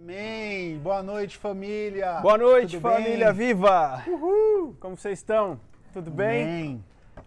[0.00, 0.78] Amém.
[0.78, 2.20] Boa noite, família.
[2.20, 3.48] Boa noite, Tudo família bem?
[3.48, 4.04] viva.
[4.06, 4.76] Uhul.
[4.78, 5.58] Como vocês estão?
[5.92, 6.42] Tudo bem?
[6.44, 6.84] Amém.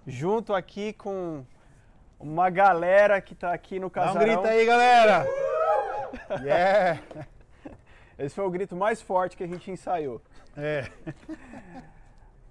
[0.08, 1.44] Junto aqui com
[2.18, 4.22] uma galera que tá aqui no Dá um casarão.
[4.26, 5.26] grito aí, galera.
[6.44, 7.02] Yeah.
[8.20, 10.22] Esse foi o grito mais forte que a gente ensaiou.
[10.58, 10.86] É.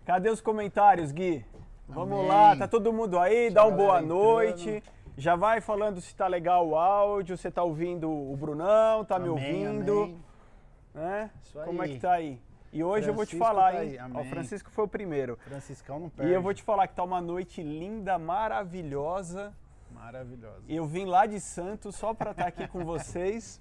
[0.06, 1.44] Cadê os comentários, Gui?
[1.86, 2.28] Vamos Amém.
[2.28, 3.50] lá, tá todo mundo aí?
[3.50, 4.68] Dá um boa noite.
[4.70, 4.99] entrando.
[5.16, 9.28] Já vai falando se tá legal o áudio, você tá ouvindo o Brunão, tá me
[9.28, 10.24] Amém, ouvindo, amém.
[10.94, 11.30] né?
[11.64, 12.40] Como é que tá aí?
[12.72, 13.90] E hoje eu vou te Francisco falar, tá hein?
[13.90, 14.22] aí, Ó, amém.
[14.22, 15.36] o Francisco foi o primeiro.
[15.38, 16.32] Franciscão não E perde.
[16.32, 19.52] eu vou te falar que tá uma noite linda, maravilhosa.
[19.90, 20.62] Maravilhosa.
[20.68, 23.60] Eu vim lá de Santos só pra estar aqui com vocês.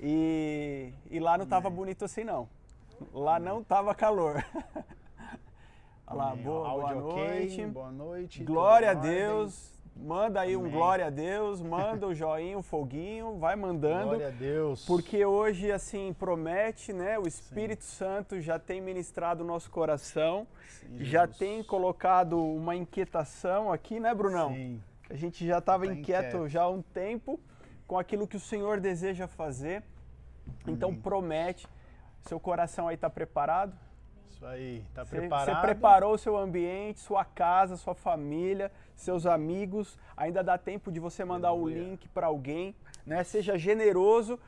[0.00, 2.48] E, e lá não tava bonito assim não.
[3.14, 4.44] Lá não tava calor.
[6.08, 6.44] Olha lá, Amém.
[6.44, 7.66] boa, boa noite.
[7.66, 8.44] Boa noite.
[8.44, 8.94] Glória a.
[8.94, 9.75] Deus.
[9.98, 10.72] Manda aí um Amém.
[10.72, 14.08] glória a Deus, manda o joinha, o foguinho, vai mandando.
[14.08, 14.84] Glória a Deus.
[14.84, 17.18] Porque hoje, assim, promete, né?
[17.18, 23.72] O Espírito Santo já tem ministrado o nosso coração, Sim, já tem colocado uma inquietação
[23.72, 24.50] aqui, né, Brunão?
[24.50, 24.82] Sim.
[25.08, 26.48] A gente já estava Tá inquieto inquieto.
[26.48, 27.40] já há um tempo
[27.86, 29.82] com aquilo que o Senhor deseja fazer.
[30.66, 31.66] Então promete.
[32.22, 33.72] Seu coração aí está preparado?
[34.30, 34.84] Isso aí.
[34.94, 35.54] Tá Você- preparado?
[35.56, 39.98] Você preparou o seu ambiente, sua casa, sua família, seus amigos.
[40.16, 41.82] Ainda dá tempo de você mandar o Aleluia.
[41.82, 42.74] link para alguém,
[43.06, 43.22] né?
[43.22, 44.38] Seja generoso,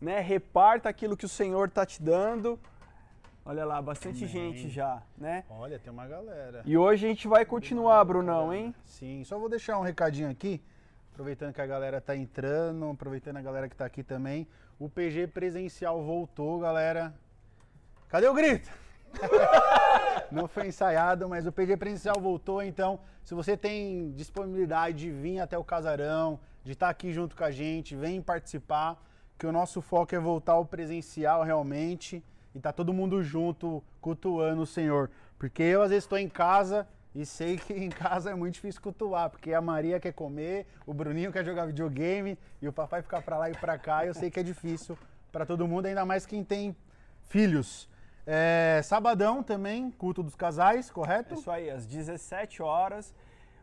[0.00, 0.20] né?
[0.20, 2.58] Reparta aquilo que o Senhor está te dando.
[3.46, 4.28] Olha lá, bastante Amém.
[4.28, 5.44] gente já, né?
[5.50, 6.62] Olha, tem uma galera.
[6.64, 8.74] E hoje a gente vai continuar, Brunão, hein?
[8.86, 10.62] Sim, só vou deixar um recadinho aqui,
[11.12, 14.46] aproveitando que a galera tá entrando, aproveitando a galera que tá aqui também.
[14.78, 17.14] O PG presencial voltou, galera.
[18.08, 18.70] Cadê o grito?
[20.34, 25.38] Não foi ensaiado, mas o PG presencial voltou, então se você tem disponibilidade de vir
[25.38, 29.00] até o casarão, de estar aqui junto com a gente, vem participar,
[29.38, 32.22] que o nosso foco é voltar ao presencial realmente
[32.54, 35.10] e tá todo mundo junto cultuando o Senhor.
[35.38, 38.82] Porque eu às vezes estou em casa e sei que em casa é muito difícil
[38.82, 43.22] cultuar, porque a Maria quer comer, o Bruninho quer jogar videogame e o papai ficar
[43.22, 44.04] para lá e para cá.
[44.04, 44.98] Eu sei que é difícil
[45.30, 46.74] para todo mundo, ainda mais quem tem
[47.28, 47.88] filhos.
[48.26, 51.34] É, sabadão também, culto dos casais, correto?
[51.34, 53.14] Isso aí, às 17 horas.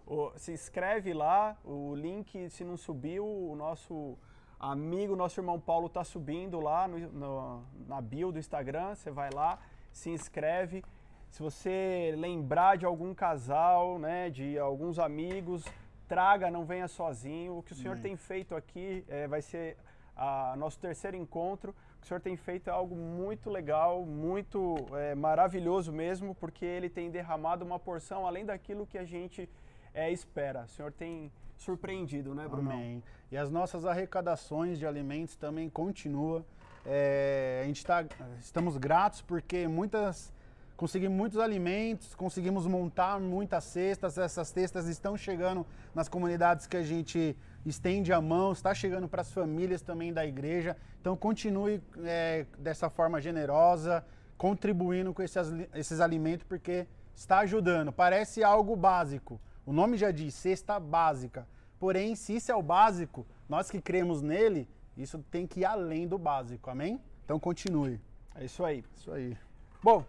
[0.06, 4.18] O- se inscreve lá, o link, se não subiu, o nosso
[4.60, 8.94] amigo, nosso irmão Paulo tá subindo lá no, no- na bio do Instagram.
[8.94, 9.58] Você vai lá,
[9.92, 10.84] se inscreve.
[11.30, 15.64] Se você lembrar de algum casal, né, de alguns amigos,
[16.08, 17.58] traga, não venha sozinho.
[17.58, 18.04] O que o senhor Amém.
[18.04, 19.78] tem feito aqui eh, vai ser
[20.16, 21.74] a nosso terceiro encontro.
[22.02, 27.12] O senhor tem feito é algo muito legal, muito eh, maravilhoso mesmo, porque ele tem
[27.12, 29.48] derramado uma porção além daquilo que a gente
[29.94, 30.64] eh, espera.
[30.64, 32.72] O senhor tem surpreendido, né, Bruno?
[32.72, 33.04] Amém.
[33.32, 36.44] E as nossas arrecadações de alimentos também continuam.
[36.86, 38.04] É, a gente tá,
[38.40, 40.34] estamos gratos porque muitas
[40.76, 44.18] conseguimos muitos alimentos, conseguimos montar muitas cestas.
[44.18, 49.22] Essas cestas estão chegando nas comunidades que a gente estende a mão, está chegando para
[49.22, 50.76] as famílias também da igreja.
[51.00, 54.06] Então continue é, dessa forma generosa,
[54.38, 57.92] contribuindo com esses, esses alimentos porque está ajudando.
[57.92, 59.40] Parece algo básico.
[59.66, 61.48] O nome já diz, cesta básica.
[61.80, 64.68] Porém, se isso é o básico, nós que cremos nele,
[64.98, 67.02] isso tem que ir além do básico, amém?
[67.24, 68.00] Então continue.
[68.36, 68.84] É isso aí.
[68.96, 69.38] Isso aí.
[69.84, 70.06] Bom,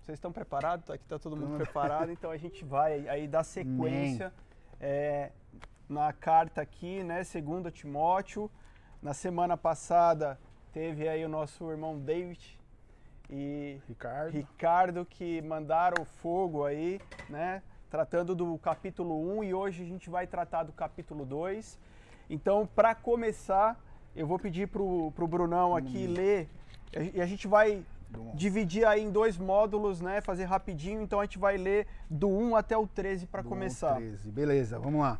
[0.00, 0.88] vocês estão preparados?
[0.90, 4.32] Aqui está todo mundo preparado, então a gente vai aí dar sequência
[4.80, 5.32] é,
[5.88, 7.24] na carta aqui, né?
[7.24, 8.50] Segundo Timóteo.
[9.02, 10.38] Na semana passada
[10.72, 12.58] teve aí o nosso irmão David
[13.30, 14.32] e Ricardo.
[14.32, 17.62] Ricardo que mandaram fogo aí, né?
[17.90, 21.78] Tratando do capítulo 1 e hoje a gente vai tratar do capítulo 2.
[22.28, 23.80] Então, para começar,
[24.14, 26.48] eu vou pedir pro, pro Brunão aqui ler
[27.14, 28.32] e a gente vai Bom.
[28.34, 30.20] dividir aí em dois módulos, né?
[30.20, 33.96] Fazer rapidinho, então a gente vai ler do 1 até o 13 para começar.
[33.96, 34.30] 13.
[34.30, 35.18] Beleza, vamos lá.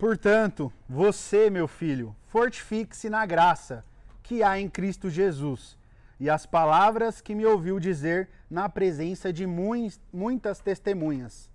[0.00, 3.84] Portanto, você, meu filho, fortifique-se na graça
[4.22, 5.76] que há em Cristo Jesus
[6.18, 11.50] e as palavras que me ouviu dizer na presença de mui- muitas testemunhas.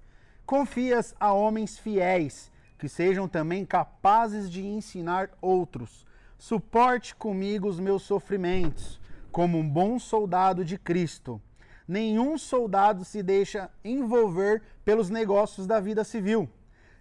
[0.45, 6.05] Confias a homens fiéis, que sejam também capazes de ensinar outros.
[6.37, 9.01] Suporte comigo os meus sofrimentos,
[9.31, 11.41] como um bom soldado de Cristo.
[11.87, 16.47] Nenhum soldado se deixa envolver pelos negócios da vida civil,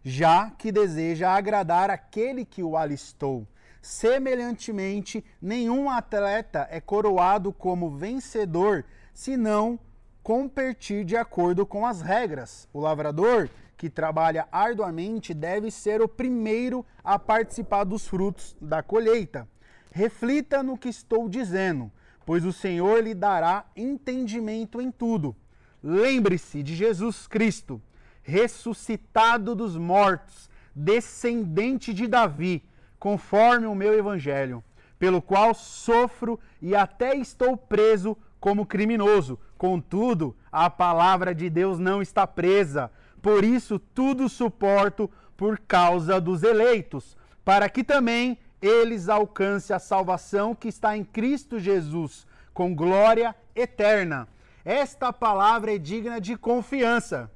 [0.05, 3.47] já que deseja agradar aquele que o alistou.
[3.81, 8.85] Semelhantemente, nenhum atleta é coroado como vencedor
[9.15, 9.79] se não
[10.23, 12.69] competir de acordo com as regras.
[12.73, 19.49] O lavrador, que trabalha arduamente, deve ser o primeiro a participar dos frutos da colheita.
[19.91, 21.91] Reflita no que estou dizendo,
[22.27, 25.37] pois o Senhor lhe dará entendimento em tudo.
[25.83, 27.81] Lembre-se de Jesus Cristo,
[28.25, 32.65] ressuscitado dos mortos, descendente de Davi,
[32.99, 34.65] conforme o meu evangelho,
[34.99, 39.39] pelo qual sofro e até estou preso como criminoso.
[39.57, 42.91] Contudo, a palavra de Deus não está presa.
[43.23, 50.55] Por isso, tudo suporto por causa dos eleitos, para que também eles alcancem a salvação
[50.55, 54.27] que está em Cristo Jesus, com glória eterna.
[54.65, 57.31] Esta palavra é digna de confiança.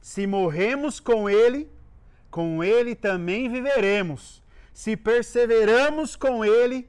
[0.00, 1.70] Se morremos com Ele,
[2.30, 4.42] com Ele também viveremos.
[4.72, 6.88] Se perseveramos com Ele,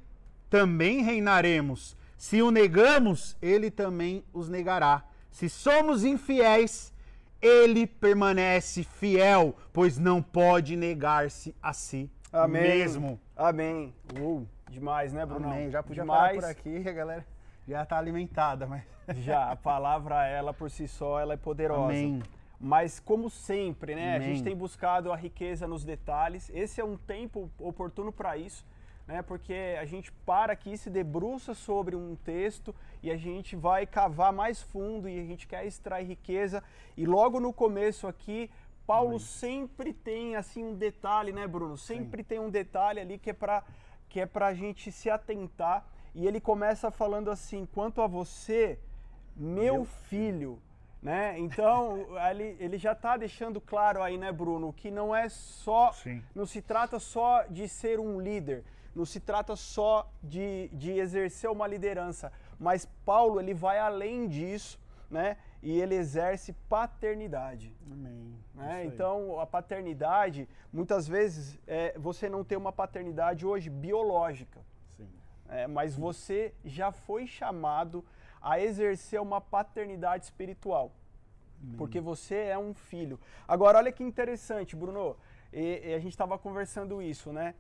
[0.49, 1.97] também reinaremos.
[2.17, 5.03] Se o negamos, Ele também os negará.
[5.29, 6.93] Se somos infiéis,
[7.41, 12.61] Ele permanece fiel, pois não pode negar-se a si Amém.
[12.61, 13.19] mesmo.
[13.35, 13.93] Amém.
[14.19, 15.47] Uou, demais, né, Bruno?
[15.49, 15.69] Amém.
[15.69, 16.35] Já podia demais.
[16.39, 17.25] parar por aqui, a galera
[17.67, 18.83] já está alimentada, mas.
[19.17, 21.85] Já, a palavra, ela por si só, ela é poderosa.
[21.85, 22.21] Amém.
[22.63, 24.13] Mas como sempre, né?
[24.13, 24.27] A Amém.
[24.27, 26.51] gente tem buscado a riqueza nos detalhes.
[26.53, 28.63] Esse é um tempo oportuno para isso,
[29.07, 29.23] né?
[29.23, 34.31] Porque a gente para aqui, se debruça sobre um texto e a gente vai cavar
[34.31, 36.63] mais fundo e a gente quer extrair riqueza.
[36.95, 38.47] E logo no começo aqui,
[38.85, 41.75] Paulo sempre tem assim um detalhe, né, Bruno?
[41.77, 43.63] Sempre tem um detalhe ali que é para
[44.07, 45.87] que é para a gente se atentar.
[46.13, 48.77] E ele começa falando assim: quanto a você,
[49.35, 50.61] meu, Meu filho.
[51.01, 51.37] Né?
[51.39, 56.23] Então, ele, ele já está deixando claro aí, né, Bruno, que não é só, Sim.
[56.35, 58.63] não se trata só de ser um líder,
[58.95, 64.79] não se trata só de, de exercer uma liderança, mas Paulo ele vai além disso,
[65.09, 65.37] né?
[65.61, 67.75] E ele exerce paternidade.
[67.89, 68.35] Amém.
[68.55, 68.85] né?
[68.85, 74.59] Então, a paternidade, muitas vezes, é, você não tem uma paternidade hoje biológica,
[74.97, 75.09] Sim.
[75.49, 78.03] é, mas você já foi chamado
[78.41, 80.91] a exercer uma paternidade espiritual.
[81.77, 83.19] Porque você é um filho.
[83.47, 85.15] Agora, olha que interessante, Bruno.
[85.53, 87.53] E, e a gente estava conversando isso, né?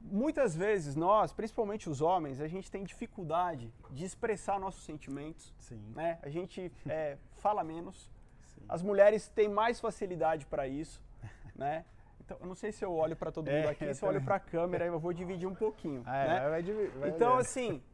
[0.00, 5.80] Muitas vezes nós, principalmente os homens, a gente tem dificuldade de expressar nossos sentimentos, Sim.
[5.94, 6.18] né?
[6.22, 8.10] A gente é, fala menos.
[8.54, 8.62] Sim.
[8.68, 11.00] As mulheres têm mais facilidade para isso,
[11.54, 11.84] né?
[12.20, 14.22] Então, eu não sei se eu olho para todo mundo É, aqui, se eu olho
[14.22, 16.48] para a câmera, eu vou dividir um pouquinho, Ah, é, né?
[16.48, 17.82] vai, vai, vai Então, assim,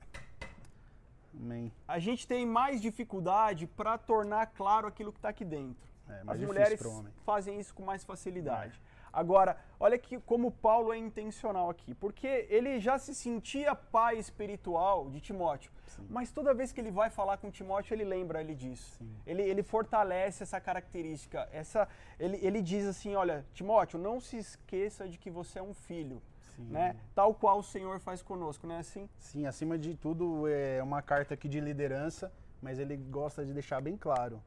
[1.34, 1.72] Amém.
[1.86, 5.88] a gente tem mais dificuldade para tornar claro aquilo que está aqui dentro.
[6.08, 6.80] É, As mulheres
[7.24, 8.80] fazem isso com mais facilidade.
[9.12, 15.10] Agora, olha que como Paulo é intencional aqui, porque ele já se sentia pai espiritual
[15.10, 16.06] de Timóteo, Sim.
[16.08, 18.98] mas toda vez que ele vai falar com Timóteo, ele lembra ele disso.
[18.98, 19.16] Sim.
[19.26, 21.48] Ele, ele fortalece essa característica.
[21.52, 21.88] Essa,
[22.20, 26.22] ele, ele diz assim: olha, Timóteo, não se esqueça de que você é um filho,
[26.56, 26.64] Sim.
[26.64, 26.96] né?
[27.14, 29.08] Tal qual o Senhor faz conosco, não é assim?
[29.18, 33.80] Sim, acima de tudo é uma carta aqui de liderança, mas ele gosta de deixar
[33.80, 34.42] bem claro.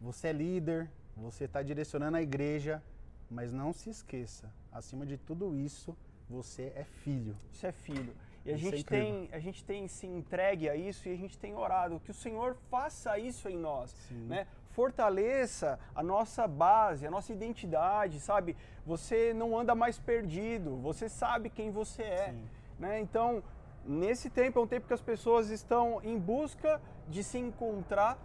[0.00, 2.82] Você é líder, você está direcionando a igreja,
[3.30, 5.96] mas não se esqueça, acima de tudo isso,
[6.28, 7.36] você é filho.
[7.52, 8.14] Você é filho.
[8.44, 9.06] E a é gente, incrível.
[9.06, 12.00] tem, a gente tem se entregue a isso e a gente tem orado.
[12.00, 13.90] Que o Senhor faça isso em nós.
[13.90, 14.26] Sim.
[14.26, 14.46] Né?
[14.76, 18.54] Fortaleça a nossa base, a nossa identidade, sabe?
[18.84, 22.28] Você não anda mais perdido, você sabe quem você é.
[22.32, 22.44] Sim.
[22.78, 23.00] Né?
[23.00, 23.42] Então,
[23.86, 26.78] nesse tempo é um tempo que as pessoas estão em busca
[27.08, 28.18] de se encontrar,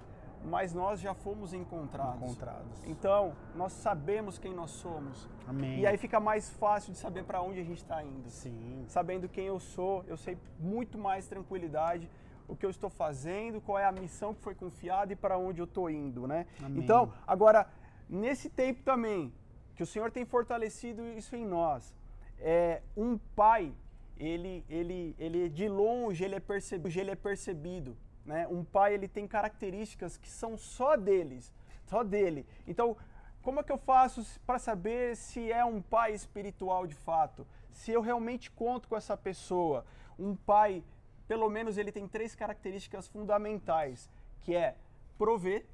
[0.43, 2.21] mas nós já fomos encontrados.
[2.21, 2.83] Encontrados.
[2.85, 5.29] Então, nós sabemos quem nós somos.
[5.47, 5.79] Amém.
[5.79, 8.83] E aí fica mais fácil de saber para onde a gente está indo Sim.
[8.89, 12.09] sabendo quem eu sou, eu sei muito mais tranquilidade
[12.51, 15.62] o que eu estou fazendo, qual é a missão que foi confiada e para onde
[15.62, 16.46] eu estou indo, né?
[16.62, 16.84] Amém.
[16.84, 17.65] Então, agora,
[18.10, 19.34] nesse tempo também,
[19.75, 21.96] que o Senhor tem fortalecido isso em nós,
[22.38, 23.74] é, um pai,
[24.17, 28.48] ele, ele, ele de longe ele é percebido, ele é percebido, né?
[28.50, 31.53] Um pai ele tem características que são só deles,
[31.86, 32.46] só dele.
[32.67, 32.98] Então,
[33.41, 37.48] como é que eu faço para saber se é um pai espiritual de fato?
[37.72, 39.86] Se eu realmente conto com essa pessoa?
[40.20, 40.84] Um pai,
[41.31, 44.09] pelo menos ele tem três características fundamentais,
[44.41, 44.75] que é
[45.17, 45.65] prover,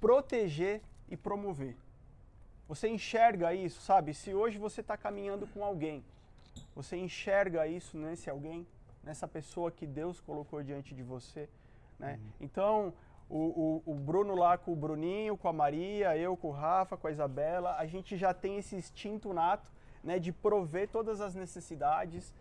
[0.00, 1.76] proteger e promover.
[2.66, 4.12] Você enxerga isso, sabe?
[4.12, 6.04] Se hoje você está caminhando com alguém,
[6.74, 8.66] você enxerga isso nesse alguém,
[9.04, 11.48] nessa pessoa que Deus colocou diante de você,
[11.96, 12.18] né?
[12.40, 12.92] Então,
[13.28, 16.96] o, o, o Bruno lá com o Bruninho, com a Maria, eu com o Rafa,
[16.96, 19.70] com a Isabela, a gente já tem esse instinto nato,
[20.02, 22.34] né, de prover todas as necessidades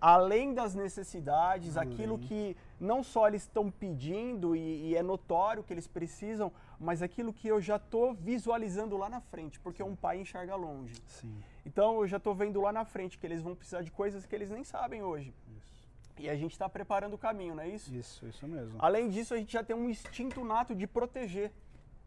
[0.00, 1.92] além das necessidades, Além.
[1.92, 7.02] aquilo que não só eles estão pedindo e, e é notório que eles precisam, mas
[7.02, 10.94] aquilo que eu já estou visualizando lá na frente, porque um pai enxerga longe.
[11.06, 11.42] Sim.
[11.66, 14.34] Então eu já estou vendo lá na frente que eles vão precisar de coisas que
[14.34, 15.34] eles nem sabem hoje.
[15.56, 15.78] Isso.
[16.18, 17.94] E a gente está preparando o caminho, não é isso?
[17.94, 18.76] Isso, isso mesmo.
[18.78, 21.52] Além disso, a gente já tem um instinto nato de proteger,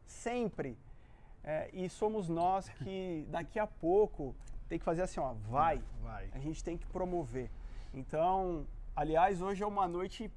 [0.06, 0.78] sempre.
[1.44, 4.36] É, e somos nós que daqui a pouco
[4.72, 5.82] tem que fazer assim, ó, vai.
[6.02, 6.30] Vai.
[6.34, 7.52] A gente tem que promover.
[7.94, 10.32] Então, aliás, hoje é uma noite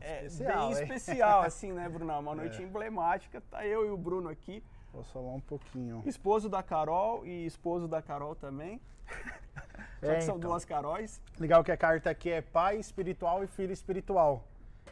[0.00, 0.82] é, Especial, bem hein?
[0.82, 2.20] especial, assim, né, Brunão?
[2.20, 2.34] Uma É.
[2.34, 3.40] noite emblemática.
[3.50, 4.62] Tá eu e o Bruno aqui,
[4.92, 6.02] Posso falar um pouquinho.
[6.04, 8.78] esposo da Carol e esposo da Carol também.
[10.00, 10.50] Só É, que são então.
[10.50, 11.18] duas Caróis.
[11.40, 14.44] Legal que a carta aqui é pai espiritual e filho espiritual.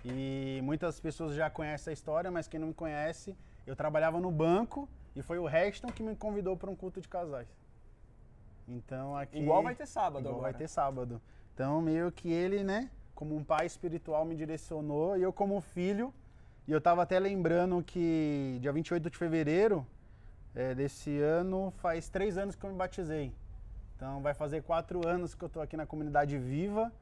[0.02, 3.36] E muitas pessoas já conhecem a história, mas quem não me conhece,
[3.66, 7.08] eu trabalhava no banco e foi o Reston que me convidou para um culto de
[7.08, 7.48] casais.
[8.68, 9.38] Então aqui.
[9.38, 10.52] Igual vai ter sábado igual agora.
[10.52, 11.20] vai ter sábado.
[11.54, 16.12] Então meio que ele, né, como um pai espiritual me direcionou e eu como filho,
[16.66, 19.86] e eu tava até lembrando que dia 28 de fevereiro
[20.54, 23.32] é, desse ano faz três anos que eu me batizei.
[23.94, 26.92] Então vai fazer quatro anos que eu tô aqui na comunidade viva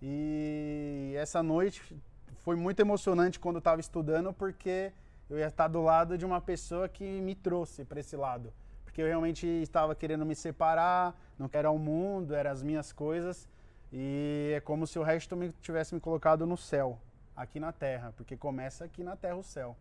[0.00, 1.96] e essa noite
[2.38, 4.92] foi muito emocionante quando eu estava estudando porque
[5.30, 8.52] eu ia estar do lado de uma pessoa que me trouxe para esse lado.
[8.92, 13.48] Porque eu realmente estava querendo me separar, não quero ao mundo, eram as minhas coisas.
[13.90, 16.98] E é como se o resto me tivesse me colocado no céu,
[17.34, 19.74] aqui na terra, porque começa aqui na terra o céu.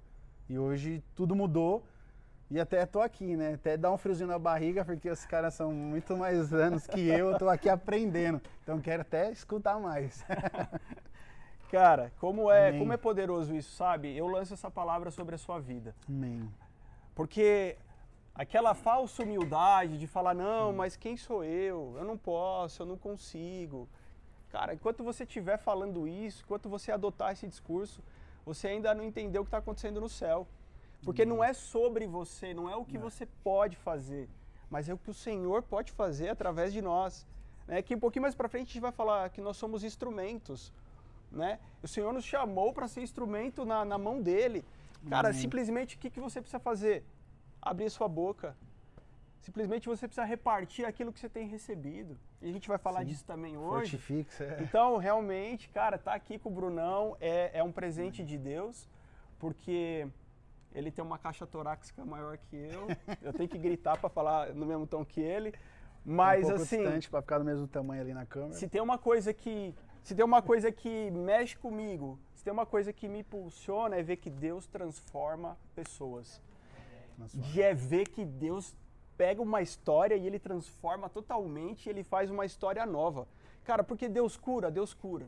[0.47, 1.83] E hoje tudo mudou
[2.49, 3.55] e até tô aqui, né?
[3.55, 7.31] Até dá um friozinho na barriga, porque os caras são muito mais anos que eu,
[7.31, 8.41] eu tô aqui aprendendo.
[8.63, 10.23] Então quero até escutar mais.
[11.69, 12.79] Cara, como é, Amém.
[12.79, 14.15] como é poderoso isso, sabe?
[14.15, 15.93] Eu lanço essa palavra sobre a sua vida.
[16.07, 16.49] Amém.
[17.13, 17.77] Porque
[18.33, 21.95] aquela falsa humildade de falar, não, mas quem sou eu?
[21.97, 23.87] Eu não posso, eu não consigo.
[24.49, 28.01] Cara, enquanto você estiver falando isso, enquanto você adotar esse discurso,
[28.45, 30.47] você ainda não entendeu o que está acontecendo no céu.
[31.03, 34.29] Porque não é sobre você, não é o que você pode fazer,
[34.69, 37.25] mas é o que o Senhor pode fazer através de nós.
[37.67, 37.81] Né?
[37.81, 40.71] Que um pouquinho mais para frente a gente vai falar que nós somos instrumentos.
[41.31, 41.59] Né?
[41.81, 44.63] O Senhor nos chamou para ser instrumento na, na mão dele.
[45.09, 45.41] Cara, Amém.
[45.41, 47.03] simplesmente o que, que você precisa fazer?
[47.61, 48.55] Abrir sua boca.
[49.39, 52.17] Simplesmente você precisa repartir aquilo que você tem recebido.
[52.41, 53.05] E a gente vai falar Sim.
[53.07, 53.97] disso também hoje.
[53.97, 54.43] Fortifixa.
[54.43, 54.57] É.
[54.61, 58.87] Então, realmente, cara, tá aqui com o Brunão é, é um presente de Deus,
[59.39, 60.07] porque
[60.73, 62.87] ele tem uma caixa torácica maior que eu.
[63.21, 65.53] Eu tenho que gritar para falar no mesmo tom que ele.
[66.05, 68.53] Mas um assim, distante para ficar do mesmo tamanho ali na câmera.
[68.53, 72.65] se tem uma coisa que se tem uma coisa que mexe comigo, se tem uma
[72.65, 76.41] coisa que me impulsiona é ver que Deus transforma pessoas.
[77.51, 78.75] De é ver que Deus
[79.17, 83.27] pega uma história e ele transforma totalmente, ele faz uma história nova.
[83.63, 85.27] Cara, porque Deus cura, Deus cura.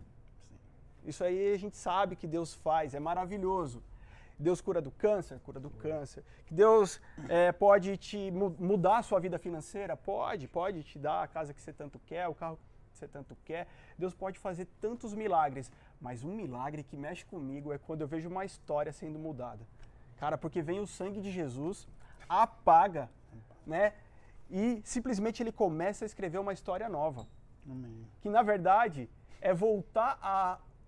[1.06, 3.84] Isso aí a gente sabe que Deus faz, é maravilhoso.
[4.40, 6.24] Deus cura do câncer, cura do câncer.
[6.48, 7.00] Que Deus
[7.30, 9.96] é, pode te mu- mudar a sua vida financeira?
[9.96, 12.58] Pode, pode te dar a casa que você tanto quer, o carro
[12.92, 13.68] que você tanto quer.
[13.98, 15.72] Deus pode fazer tantos milagres.
[16.02, 19.66] Mas um milagre que mexe comigo é quando eu vejo uma história sendo mudada.
[20.24, 21.86] Cara, porque vem o sangue de Jesus,
[22.30, 23.10] apaga,
[23.68, 23.92] né?
[24.50, 27.27] E simplesmente ele começa a escrever uma história nova
[27.70, 28.08] Amém.
[28.22, 29.10] que na verdade
[29.42, 30.18] é voltar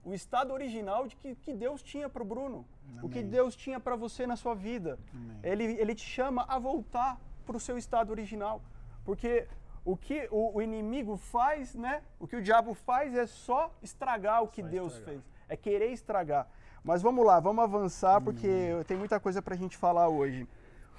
[0.05, 2.65] ao estado original de que, que Deus tinha para o Bruno,
[3.03, 3.29] o que Amém.
[3.29, 4.97] Deus tinha para você na sua vida.
[5.13, 5.39] Amém.
[5.43, 8.61] Ele, ele te chama a voltar para o seu estado original,
[9.03, 9.49] porque
[9.83, 12.03] o que o, o inimigo faz, né?
[12.21, 15.21] O que o diabo faz é só estragar o que Só Deus estragar.
[15.21, 16.47] fez, é querer estragar.
[16.85, 18.47] Mas vamos lá, vamos avançar porque
[18.87, 20.47] tem muita coisa para a gente falar hoje.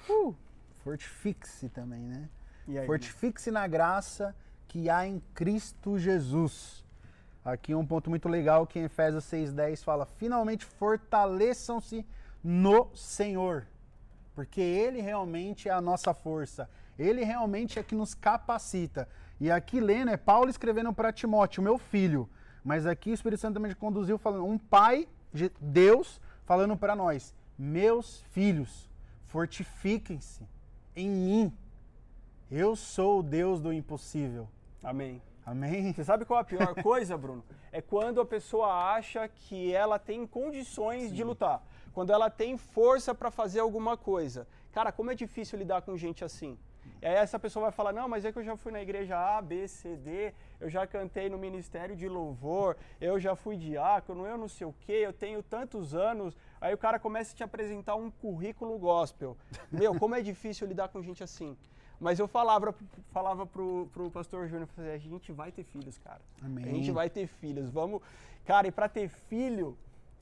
[0.09, 0.35] Uh,
[0.83, 2.29] fortifique-se também, né?
[2.85, 4.35] Fortifique-se na graça
[4.67, 6.83] que há em Cristo Jesus.
[7.43, 12.05] Aqui um ponto muito legal que em Efésios 6,10 fala: finalmente fortaleçam-se
[12.43, 13.65] no Senhor.
[14.35, 16.69] Porque Ele realmente é a nossa força.
[16.99, 19.07] Ele realmente é que nos capacita.
[19.39, 22.29] E aqui lendo, é Paulo escrevendo para Timóteo, meu filho.
[22.61, 25.07] Mas aqui o Espírito Santo também conduziu falando, um pai,
[25.59, 28.89] Deus, falando para nós, meus filhos,
[29.25, 30.47] fortifiquem-se
[30.95, 31.57] em mim.
[32.49, 34.47] Eu sou o Deus do impossível.
[34.83, 35.21] Amém.
[35.45, 35.93] Amém?
[35.93, 37.43] Você sabe qual é a pior coisa, Bruno?
[37.71, 41.61] É quando a pessoa acha que ela tem condições de lutar.
[41.93, 44.47] Quando ela tem força para fazer alguma coisa.
[44.71, 46.57] Cara, como é difícil lidar com gente assim.
[47.07, 49.41] Aí essa pessoa vai falar, não, mas é que eu já fui na igreja A,
[49.41, 54.37] B, C, D, eu já cantei no ministério de louvor, eu já fui diácono, eu
[54.37, 56.35] não sei o quê, eu tenho tantos anos.
[56.59, 59.37] Aí o cara começa a te apresentar um currículo gospel.
[59.71, 61.55] Meu, como é difícil lidar com gente assim.
[61.97, 62.75] Mas eu falava,
[63.11, 66.21] falava pro, pro pastor Júnior, a gente vai ter filhos, cara.
[66.43, 66.65] Amém.
[66.65, 67.69] A gente vai ter filhos.
[67.69, 68.01] Vamos.
[68.43, 69.77] Cara, e para ter filho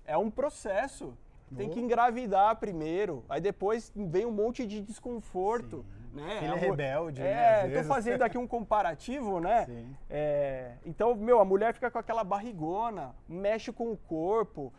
[0.05, 1.17] é um processo.
[1.55, 5.77] Tem que engravidar primeiro, aí depois vem um monte de desconforto.
[5.77, 6.04] Sim.
[6.15, 6.39] Né?
[6.39, 7.81] Filho é rebelde, é, né?
[7.81, 9.65] Tô fazendo aqui um comparativo, né?
[9.65, 9.98] Sim.
[10.10, 14.74] É, então, meu, a mulher fica com aquela barrigona, mexe com o corpo,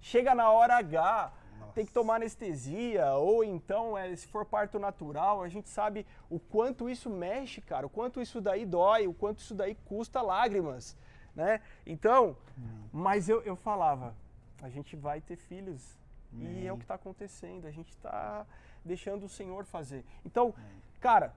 [0.00, 1.72] chega na hora H, Nossa.
[1.72, 6.38] tem que tomar anestesia, ou então, é, se for parto natural, a gente sabe o
[6.38, 10.96] quanto isso mexe, cara, o quanto isso daí dói, o quanto isso daí custa lágrimas,
[11.34, 11.60] né?
[11.84, 12.84] Então, hum.
[12.92, 14.14] mas eu, eu falava,
[14.62, 15.98] a gente vai ter filhos.
[16.30, 17.66] E é o que está acontecendo.
[17.66, 18.46] A gente está
[18.88, 20.04] deixando o Senhor fazer.
[20.24, 20.52] Então,
[21.00, 21.32] cara,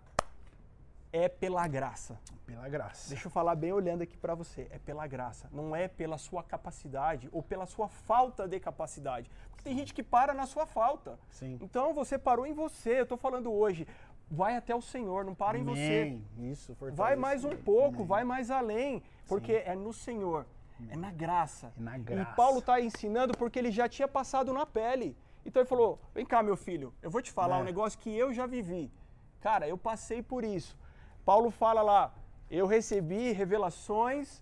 [1.13, 2.17] é pela graça.
[2.45, 3.09] Pela graça.
[3.09, 4.67] Deixa eu falar bem olhando aqui para você.
[4.71, 5.47] É pela graça.
[5.51, 9.29] Não é pela sua capacidade ou pela sua falta de capacidade.
[9.49, 11.19] Porque tem gente que para na sua falta.
[11.29, 11.59] Sim.
[11.61, 12.99] Então você parou em você.
[12.99, 13.87] Eu estou falando hoje.
[14.29, 15.61] Vai até o Senhor, não para Amém.
[15.61, 16.51] em você.
[16.51, 18.07] Isso, Vai mais um pouco, Amém.
[18.07, 19.03] vai mais além.
[19.27, 19.69] Porque Sim.
[19.69, 20.45] é no Senhor.
[20.89, 21.71] É na graça.
[21.77, 22.31] É na graça.
[22.31, 25.15] E Paulo está ensinando porque ele já tinha passado na pele.
[25.45, 27.61] Então ele falou: vem cá, meu filho, eu vou te falar é.
[27.61, 28.91] um negócio que eu já vivi.
[29.39, 30.77] Cara, eu passei por isso.
[31.25, 32.13] Paulo fala lá:
[32.49, 34.41] eu recebi revelações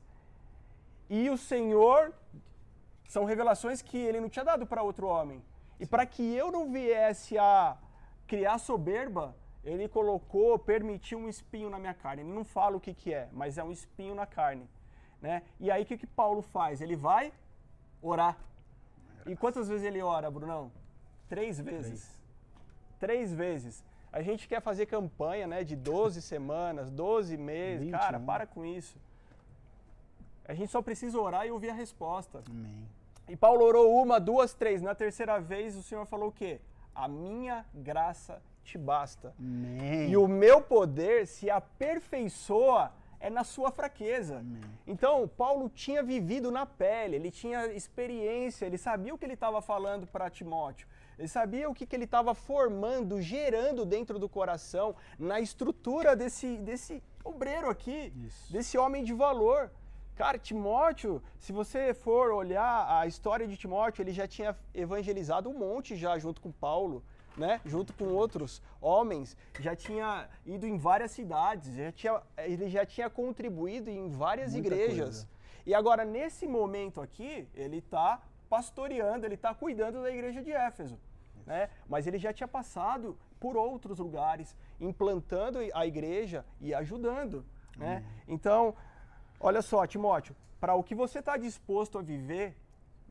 [1.09, 2.13] e o Senhor.
[3.07, 5.43] São revelações que ele não tinha dado para outro homem.
[5.79, 7.75] E para que eu não viesse a
[8.27, 12.21] criar soberba, ele colocou, permitiu um espinho na minha carne.
[12.21, 14.69] Ele não fala o que, que é, mas é um espinho na carne.
[15.21, 15.41] Né?
[15.59, 16.81] E aí o que, que Paulo faz?
[16.81, 17.33] Ele vai
[18.01, 18.37] orar.
[19.25, 20.71] E quantas vezes ele ora, Brunão?
[21.29, 22.19] Três vezes.
[22.99, 23.83] Três, Três vezes.
[24.11, 27.85] A gente quer fazer campanha né, de 12 semanas, 12 meses.
[27.85, 28.97] 20, Cara, para com isso.
[30.45, 32.41] A gente só precisa orar e ouvir a resposta.
[32.49, 32.87] Amém.
[33.27, 34.81] E Paulo orou uma, duas, três.
[34.81, 36.59] Na terceira vez o Senhor falou o quê?
[36.95, 39.31] A minha graça te basta.
[39.37, 40.09] Amém.
[40.09, 44.39] E o meu poder se aperfeiçoa é na sua fraqueza.
[44.39, 44.61] Amém.
[44.87, 49.61] Então, Paulo tinha vivido na pele, ele tinha experiência, ele sabia o que ele estava
[49.61, 50.87] falando para Timóteo.
[51.19, 56.57] Ele sabia o que, que ele estava formando, gerando dentro do coração, na estrutura desse,
[56.57, 58.51] desse obreiro aqui, Isso.
[58.53, 59.69] desse homem de valor.
[60.15, 65.57] Cara, Timóteo, se você for olhar a história de Timóteo, ele já tinha evangelizado um
[65.57, 67.03] monte já junto com Paulo
[67.37, 72.85] né, junto com outros homens, já tinha ido em várias cidades, já tinha, ele já
[72.85, 74.99] tinha contribuído em várias Muita igrejas.
[74.99, 75.29] Coisa.
[75.65, 80.99] E agora, nesse momento aqui, ele está pastoreando, ele está cuidando da igreja de Éfeso.
[81.49, 81.67] Né?
[81.89, 87.43] Mas ele já tinha passado por outros lugares, implantando a igreja e ajudando.
[87.75, 88.05] Né?
[88.27, 88.75] Então,
[89.39, 92.55] olha só, Timóteo, para o que você está disposto a viver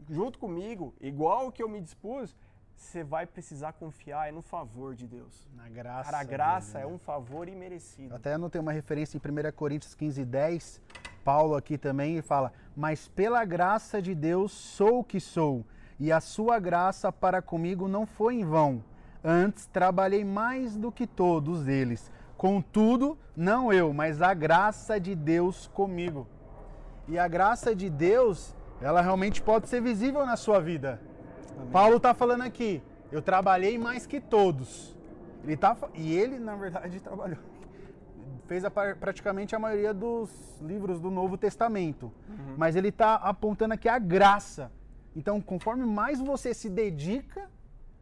[0.09, 2.37] junto comigo, igual o que eu me dispus,
[2.77, 5.49] você vai precisar confiar é no favor de Deus.
[5.57, 6.05] Na graça.
[6.13, 8.15] Cara, a graça é um favor imerecido.
[8.15, 10.81] Até anotei uma referência em 1 Coríntios 15, 10.
[11.25, 15.67] Paulo aqui também fala: Mas pela graça de Deus sou o que sou,
[15.99, 18.83] e a sua graça para comigo não foi em vão.
[19.23, 22.11] Antes trabalhei mais do que todos eles.
[22.37, 26.27] Contudo, não eu, mas a graça de Deus comigo.
[27.09, 31.01] E a graça de Deus, ela realmente pode ser visível na sua vida.
[31.57, 31.71] Amém.
[31.73, 32.81] Paulo está falando aqui,
[33.11, 34.97] eu trabalhei mais que todos.
[35.43, 37.39] Ele tá, e ele, na verdade, trabalhou.
[38.47, 40.31] Fez a, praticamente a maioria dos
[40.61, 42.13] livros do Novo Testamento.
[42.29, 42.55] Uhum.
[42.57, 44.71] Mas ele está apontando aqui a graça.
[45.19, 47.51] Então, conforme mais você se dedica,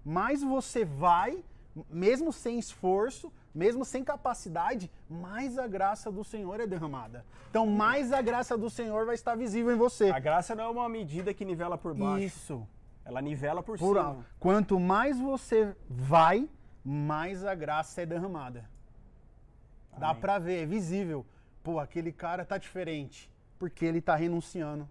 [0.04, 1.42] mais você vai,
[1.88, 7.24] mesmo sem esforço, mesmo sem capacidade, mais a graça do Senhor é derramada.
[7.48, 10.10] Então, mais a graça do Senhor vai estar visível em você.
[10.10, 12.22] A graça não é uma medida que nivela por baixo.
[12.22, 12.68] Isso.
[13.02, 14.26] Ela nivela por, por cima.
[14.38, 16.46] Quanto mais você vai,
[16.84, 18.68] mais a graça é derramada.
[19.90, 20.00] Amém.
[20.00, 21.24] Dá pra ver, é visível.
[21.62, 23.32] Pô, aquele cara tá diferente.
[23.58, 24.86] Porque ele tá renunciando.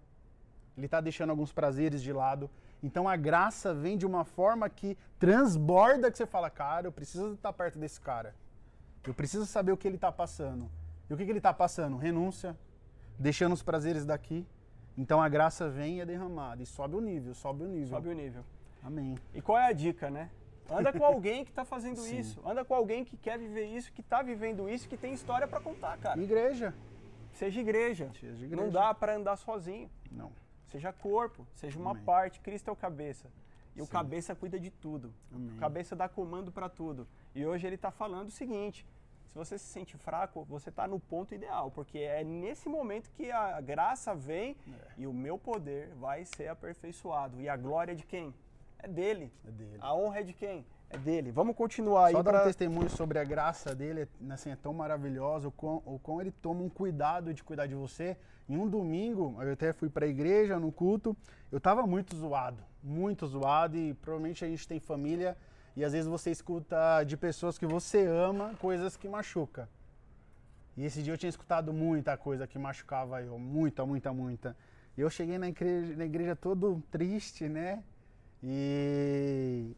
[0.76, 2.50] Ele tá deixando alguns prazeres de lado.
[2.82, 7.34] Então a graça vem de uma forma que transborda que você fala, cara, eu preciso
[7.34, 8.34] estar perto desse cara.
[9.06, 10.70] Eu preciso saber o que ele está passando.
[11.08, 11.96] E o que, que ele está passando?
[11.96, 12.56] Renúncia,
[13.18, 14.46] deixando os prazeres daqui,
[14.98, 16.62] então a graça vem e é derramada.
[16.62, 17.88] E sobe o nível, sobe o nível.
[17.88, 18.44] Sobe o nível.
[18.82, 19.16] Amém.
[19.34, 20.30] E qual é a dica, né?
[20.70, 22.40] Anda com alguém que está fazendo isso.
[22.44, 25.60] Anda com alguém que quer viver isso, que está vivendo isso, que tem história para
[25.60, 26.20] contar, cara.
[26.20, 26.74] Igreja.
[27.32, 28.10] Seja igreja.
[28.18, 28.56] Seja igreja.
[28.56, 29.90] Não dá para andar sozinho.
[30.10, 30.32] Não.
[30.76, 32.04] Seja corpo, seja uma Amém.
[32.04, 32.38] parte.
[32.40, 33.30] Cristo é o cabeça.
[33.74, 33.82] E Sim.
[33.82, 35.10] o cabeça cuida de tudo.
[35.34, 35.56] Amém.
[35.56, 37.08] O cabeça dá comando para tudo.
[37.34, 38.86] E hoje ele está falando o seguinte:
[39.26, 43.30] se você se sente fraco, você está no ponto ideal, porque é nesse momento que
[43.30, 44.92] a graça vem é.
[44.98, 47.40] e o meu poder vai ser aperfeiçoado.
[47.40, 48.34] E a glória de quem?
[48.78, 49.32] é dele.
[49.46, 49.76] É dele.
[49.80, 50.64] A honra é de quem?
[50.88, 51.32] É dele.
[51.32, 52.42] Vamos continuar Só aí dar pra...
[52.42, 56.20] um testemunho sobre a graça dele, é, assim, é tão maravilhosa, o quão, o quão
[56.20, 58.16] ele toma um cuidado de cuidar de você.
[58.48, 61.16] Em um domingo, eu até fui para a igreja, no culto,
[61.50, 65.36] eu tava muito zoado, muito zoado e provavelmente a gente tem família
[65.76, 69.66] e às vezes você escuta de pessoas que você ama coisas que machucam.
[70.76, 74.56] E esse dia eu tinha escutado muita coisa que machucava eu, muita, muita, muita.
[74.96, 77.82] E eu cheguei na igreja, na igreja todo triste, né?
[78.42, 79.74] E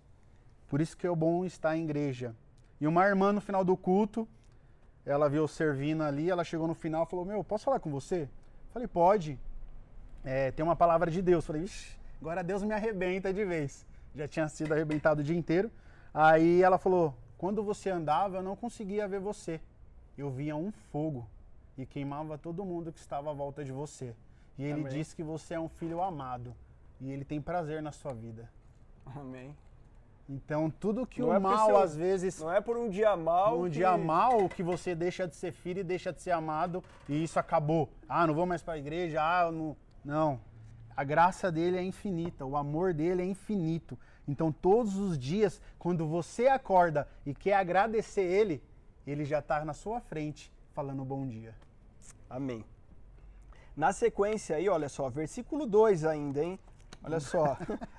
[0.68, 2.34] por isso que é bom estar em igreja.
[2.80, 4.28] E uma irmã no final do culto,
[5.06, 8.28] ela viu servindo ali, ela chegou no final e falou: Meu, posso falar com você?
[8.78, 9.38] Falei: Pode.
[10.24, 11.44] É, tem uma palavra de Deus.
[11.44, 13.84] Falei: Ixi, agora Deus me arrebenta de vez.
[14.14, 15.70] Já tinha sido arrebentado o dia inteiro.
[16.14, 19.60] Aí ela falou: Quando você andava, eu não conseguia ver você.
[20.16, 21.28] Eu via um fogo
[21.76, 24.14] e queimava todo mundo que estava à volta de você.
[24.56, 24.92] E ele Amém.
[24.92, 26.54] disse que você é um filho amado
[27.00, 28.48] e ele tem prazer na sua vida.
[29.06, 29.56] Amém.
[30.28, 33.16] Então, tudo que Não o é mal, seu- às vezes, Não é por um dia
[33.16, 33.70] mal um que...
[33.70, 37.38] dia mal que você deixa de ser filho e deixa de ser amado e isso
[37.38, 37.88] acabou.
[38.06, 39.74] Ah, não vou mais para a igreja, ah, não.
[40.04, 40.40] Não.
[40.94, 43.98] A graça dele é infinita, o amor dele é infinito.
[44.26, 48.62] Então, todos os dias, quando você acorda e quer agradecer ele,
[49.06, 51.54] ele já está na sua frente falando bom dia.
[52.28, 52.64] Amém.
[53.74, 56.58] Na sequência aí, olha só, versículo 2 ainda, hein?
[57.02, 57.56] Olha só.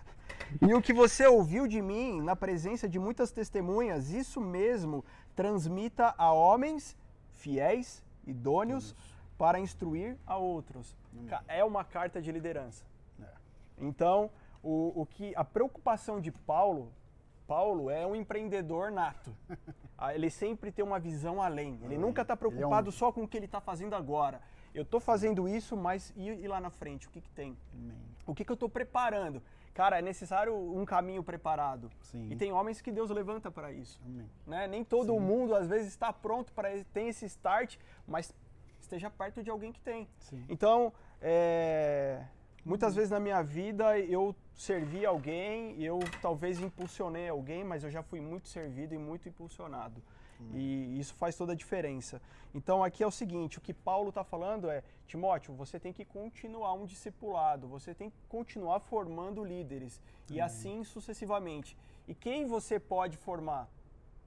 [0.67, 5.03] e o que você ouviu de mim na presença de muitas testemunhas, isso mesmo
[5.35, 6.97] transmita a homens
[7.33, 8.95] fiéis, idôneos,
[9.37, 10.95] para instruir a outros.
[11.27, 12.83] Ca- É uma carta de liderança.
[13.21, 13.25] É.
[13.79, 14.29] Então,
[14.61, 16.91] o, o que a preocupação de Paulo,
[17.47, 19.33] Paulo é um empreendedor nato.
[20.01, 21.77] Ah, Ele sempre tem uma visão além.
[21.83, 24.41] Ele nunca está é preocupado só com o que ele está fazendo agora.
[24.73, 27.05] Eu estou fazendo isso, mas e, lá na frente?
[27.05, 27.57] O que, que tem?
[28.25, 29.41] O que, que eu estou preparando?
[29.79, 31.89] Cara, é necessário um caminho preparado.
[32.01, 32.27] Sim.
[32.29, 33.97] E tem homens que Deus levanta para isso.
[34.05, 34.29] Amém.
[34.45, 34.67] Né?
[34.67, 38.35] Nem todo mundo, às vezes, está pronto para ter esse start, mas
[38.81, 40.05] esteja perto de alguém que tem.
[40.17, 40.43] Sim.
[40.49, 42.21] Então, é,
[42.65, 48.03] muitas vezes na minha vida eu servi alguém, eu talvez impulsionei alguém, mas eu já
[48.03, 50.03] fui muito servido e muito impulsionado.
[50.53, 52.21] E isso faz toda a diferença.
[52.53, 56.05] Então aqui é o seguinte, o que Paulo está falando é, Timóteo, você tem que
[56.05, 61.77] continuar um discipulado, você tem que continuar formando líderes e assim sucessivamente.
[62.07, 63.67] E quem você pode formar?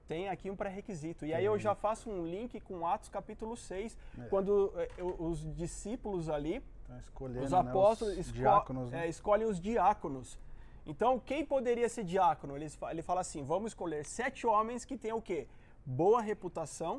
[0.07, 1.25] Tem aqui um pré-requisito.
[1.25, 4.25] E aí eu já faço um link com Atos capítulo 6, É.
[4.25, 9.05] quando eh, os discípulos ali, Então, escolhendo os né, apóstolos os esco- diáconos, né?
[9.05, 10.37] é, escolhem os diáconos.
[10.85, 12.55] Então, quem poderia ser diácono?
[12.57, 15.47] Ele, ele fala assim: vamos escolher sete homens que tenham o quê?
[15.85, 16.97] Boa reputação.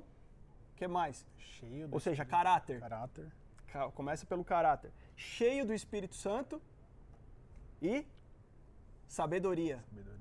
[0.72, 1.24] O que mais?
[1.38, 2.80] cheio do Ou seja, caráter.
[2.80, 3.30] caráter.
[3.68, 4.90] Ca- Começa pelo caráter.
[5.16, 6.60] Cheio do Espírito Santo
[7.80, 8.04] e
[9.06, 9.76] sabedoria.
[9.88, 10.14] Sabedoria.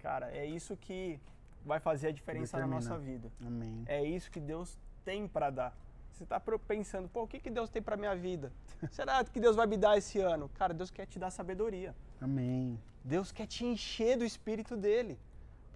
[0.00, 1.20] Cara, é isso que
[1.64, 2.90] vai fazer a diferença na Determina.
[2.90, 3.30] nossa vida.
[3.44, 3.82] Amém.
[3.86, 5.76] É isso que Deus tem para dar.
[6.12, 8.52] Você está pensando, pô, o que, que Deus tem para minha vida?
[8.90, 10.48] Será que Deus vai me dar esse ano?
[10.50, 11.94] Cara, Deus quer te dar sabedoria.
[12.20, 12.80] Amém.
[13.04, 15.18] Deus quer te encher do Espírito dele.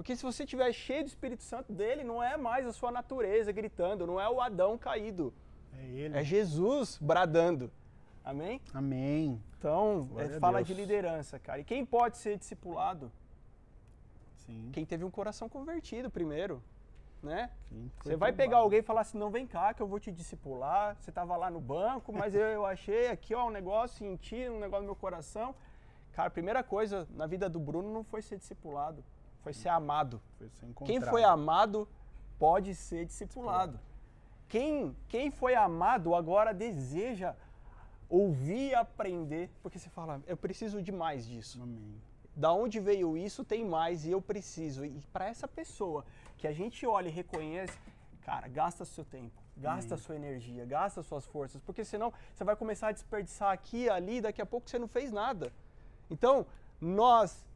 [0.03, 3.53] Porque se você estiver cheio do Espírito Santo dele, não é mais a sua natureza
[3.53, 5.33] gritando, não é o Adão caído.
[5.79, 6.19] É ele.
[6.19, 7.71] É Jesus bradando.
[8.25, 8.61] Amém?
[8.75, 9.41] Amém.
[9.57, 11.61] Então, Glória é, fala de liderança, cara.
[11.61, 13.13] E quem pode ser discipulado?
[14.39, 14.71] Sim.
[14.73, 16.61] Quem teve um coração convertido primeiro,
[17.23, 17.53] né?
[18.03, 20.97] Você vai pegar alguém e falar assim, não, vem cá que eu vou te discipular.
[20.97, 24.59] Você tava lá no banco, mas eu, eu achei aqui, ó, um negócio, senti um
[24.59, 25.55] negócio no meu coração.
[26.11, 29.05] Cara, a primeira coisa na vida do Bruno não foi ser discipulado,
[29.43, 30.21] foi ser amado.
[30.39, 31.89] Foi ser Quem foi amado
[32.39, 33.79] pode ser discipulado.
[34.49, 37.35] Quem, quem foi amado agora deseja
[38.09, 41.95] ouvir e aprender, porque você fala, eu preciso de mais disso Amém.
[42.37, 44.85] da onde veio isso, tem mais e eu preciso.
[44.85, 46.05] E para essa pessoa
[46.37, 47.79] que a gente olha e reconhece,
[48.21, 52.89] cara, gasta seu tempo, gasta sua energia, gasta suas forças, porque senão você vai começar
[52.89, 55.51] a desperdiçar aqui e ali, daqui a pouco você não fez nada.
[56.11, 56.47] Então,
[56.79, 57.47] nós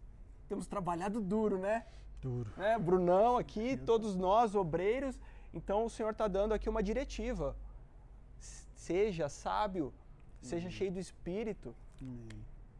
[0.46, 1.84] temos trabalhado duro, né?
[2.20, 2.50] Duro.
[2.56, 2.78] né?
[2.78, 5.18] Brunão aqui, todos nós, obreiros.
[5.52, 7.56] Então o Senhor está dando aqui uma diretiva.
[8.74, 9.92] Seja sábio,
[10.40, 12.28] seja cheio do Espírito Amém.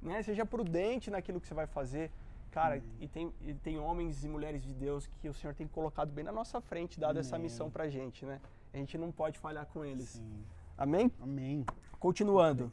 [0.01, 0.23] né?
[0.23, 2.11] Seja prudente naquilo que você vai fazer.
[2.51, 6.11] Cara, e tem, e tem homens e mulheres de Deus que o Senhor tem colocado
[6.11, 8.41] bem na nossa frente, dado essa missão pra gente, né?
[8.73, 10.11] A gente não pode falhar com eles.
[10.11, 10.45] Sim.
[10.79, 11.13] Amém?
[11.21, 11.67] Amém.
[11.99, 12.73] Continuando.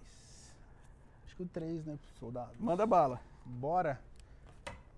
[1.26, 2.52] Acho que o 3, né, soldado?
[2.60, 3.20] Manda bala.
[3.46, 4.00] Bora.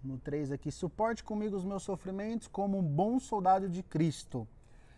[0.05, 0.71] No 3 aqui.
[0.71, 4.47] Suporte comigo os meus sofrimentos como um bom soldado de Cristo.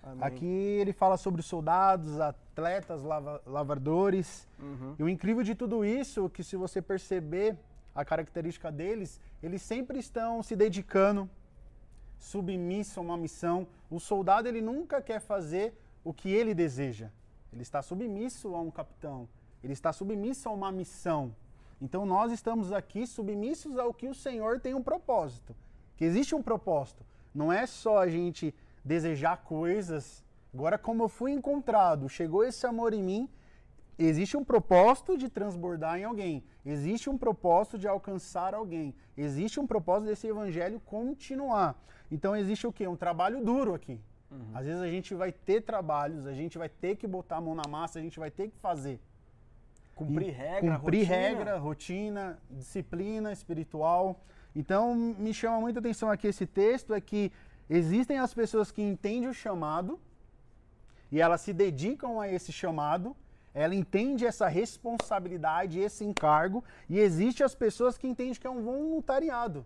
[0.04, 0.18] Amém.
[0.22, 4.48] Aqui ele fala sobre os soldados, atletas, lava- lavradores.
[4.60, 4.96] Uhum.
[5.00, 7.58] E o incrível de tudo isso é que se você perceber
[7.96, 11.30] a característica deles, eles sempre estão se dedicando,
[12.20, 13.66] submisso a uma missão.
[13.90, 17.10] O soldado ele nunca quer fazer o que ele deseja.
[17.52, 19.28] Ele está submisso a um capitão.
[19.64, 21.34] Ele está submisso a uma missão.
[21.82, 25.56] Então nós estamos aqui submissos ao que o Senhor tem um propósito.
[25.96, 27.06] Que existe um propósito.
[27.34, 30.24] Não é só a gente desejar coisas.
[30.54, 33.30] Agora, como eu fui encontrado, chegou esse amor em mim,
[33.98, 36.44] existe um propósito de transbordar em alguém.
[36.66, 38.96] Existe um propósito de alcançar alguém.
[39.16, 41.76] Existe um propósito desse evangelho continuar.
[42.10, 42.88] Então existe o quê?
[42.88, 44.00] Um trabalho duro aqui.
[44.32, 44.52] Uhum.
[44.54, 47.56] Às vezes a gente vai ter trabalhos, a gente vai ter que botar a mão
[47.56, 49.00] na massa, a gente vai ter que fazer.
[49.98, 51.18] Cumprir regra, cumprir rotina.
[51.18, 54.22] regra, rotina, disciplina espiritual.
[54.56, 57.32] Então me chama muita atenção aqui esse texto é que
[57.68, 60.00] existem as pessoas que entendem o chamado
[61.12, 63.16] e elas se dedicam a esse chamado,
[63.54, 68.62] ela entende essa responsabilidade, esse encargo, e existe as pessoas que entendem que é um
[68.62, 69.66] voluntariado.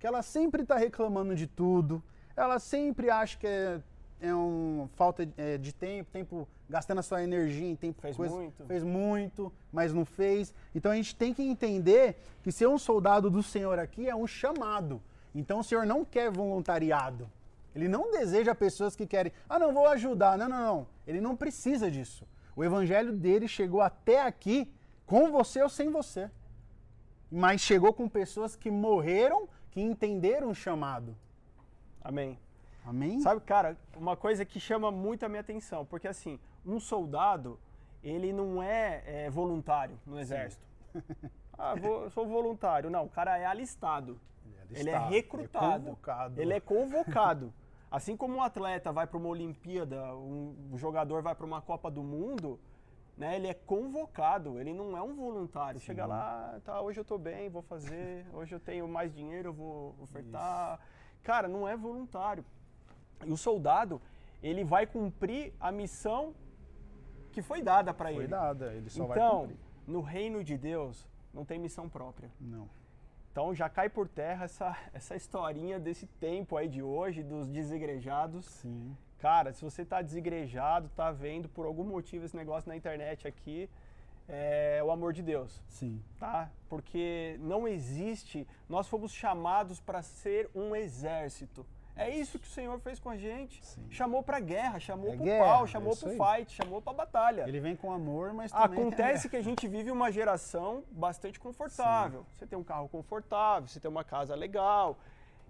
[0.00, 2.02] Que ela sempre está reclamando de tudo,
[2.34, 3.80] ela sempre acha que é,
[4.20, 8.16] é uma falta de, é, de tempo, tempo gastando a sua energia em tempo fez
[8.16, 8.64] coisa, muito.
[8.66, 10.52] fez muito, mas não fez.
[10.74, 14.26] Então a gente tem que entender que ser um soldado do Senhor aqui é um
[14.26, 15.00] chamado.
[15.34, 17.30] Então o Senhor não quer voluntariado.
[17.74, 20.36] Ele não deseja pessoas que querem, ah, não, vou ajudar.
[20.36, 20.86] Não, não, não.
[21.06, 22.26] Ele não precisa disso.
[22.56, 24.72] O evangelho dele chegou até aqui
[25.06, 26.28] com você ou sem você.
[27.30, 31.16] Mas chegou com pessoas que morreram, que entenderam o chamado.
[32.02, 32.38] Amém.
[32.88, 33.20] Amém?
[33.20, 37.60] Sabe, cara, uma coisa que chama muito a minha atenção, porque assim, um soldado,
[38.02, 40.64] ele não é, é voluntário no exército.
[41.58, 42.88] ah, vou, sou voluntário.
[42.88, 44.18] Não, o cara é alistado.
[44.70, 45.66] Ele é, alistado, ele é recrutado.
[45.66, 46.40] Ele é convocado.
[46.40, 47.54] Ele é convocado.
[47.90, 52.02] assim como um atleta vai para uma Olimpíada, um jogador vai para uma Copa do
[52.02, 52.58] Mundo,
[53.18, 55.78] né, ele é convocado, ele não é um voluntário.
[55.78, 55.86] Sim.
[55.86, 59.52] Chega lá, tá, hoje eu estou bem, vou fazer, hoje eu tenho mais dinheiro, eu
[59.52, 60.78] vou ofertar.
[60.78, 61.22] Isso.
[61.22, 62.42] Cara, não é voluntário.
[63.24, 64.00] E o soldado,
[64.42, 66.34] ele vai cumprir a missão
[67.32, 68.20] que foi dada para ele.
[68.20, 69.56] Foi dada, ele só então, vai cumprir.
[69.56, 72.30] Então, no reino de Deus, não tem missão própria.
[72.40, 72.68] Não.
[73.30, 78.44] Então já cai por terra essa, essa historinha desse tempo aí de hoje, dos desigrejados.
[78.46, 78.96] Sim.
[79.18, 83.68] Cara, se você tá desigrejado, tá vendo por algum motivo esse negócio na internet aqui,
[84.28, 85.62] é o amor de Deus.
[85.68, 86.02] Sim.
[86.18, 86.50] Tá?
[86.68, 91.64] Porque não existe, nós fomos chamados para ser um exército.
[91.98, 93.64] É isso que o Senhor fez com a gente.
[93.66, 93.84] Sim.
[93.90, 96.92] Chamou para guerra, chamou é para o pau, chamou é para o fight, chamou para
[96.92, 97.44] batalha.
[97.48, 99.30] Ele vem com amor, mas também Acontece é...
[99.30, 102.20] que a gente vive uma geração bastante confortável.
[102.20, 102.26] Sim.
[102.34, 104.96] Você tem um carro confortável, você tem uma casa legal.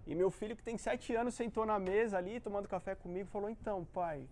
[0.06, 3.50] E meu filho que tem sete anos sentou na mesa ali, tomando café comigo, falou,
[3.50, 4.26] então, pai,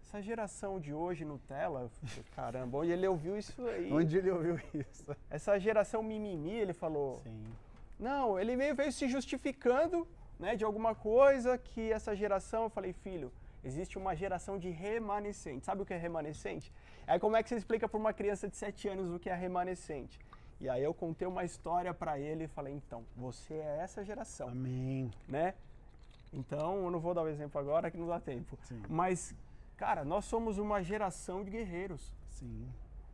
[0.00, 1.90] essa geração de hoje Nutella,
[2.34, 3.92] caramba, onde ele ouviu isso aí?
[3.92, 5.16] Onde ele ouviu isso?
[5.28, 7.20] Essa geração mimimi, ele falou.
[7.24, 7.44] Sim.
[7.98, 10.06] Não, ele meio veio se justificando,
[10.40, 15.66] né, de alguma coisa que essa geração, eu falei, filho, existe uma geração de remanescente.
[15.66, 16.72] Sabe o que é remanescente?
[17.06, 19.34] Aí como é que você explica para uma criança de 7 anos o que é
[19.34, 20.18] remanescente?
[20.60, 24.48] E aí eu contei uma história para ele e falei, então, você é essa geração.
[24.48, 25.10] Amém.
[25.28, 25.54] Né?
[26.32, 28.58] Então, eu não vou dar o exemplo agora que não dá tempo.
[28.62, 28.82] Sim.
[28.88, 29.34] Mas
[29.80, 32.14] Cara, nós somos uma geração de guerreiros.
[32.28, 32.68] Sim.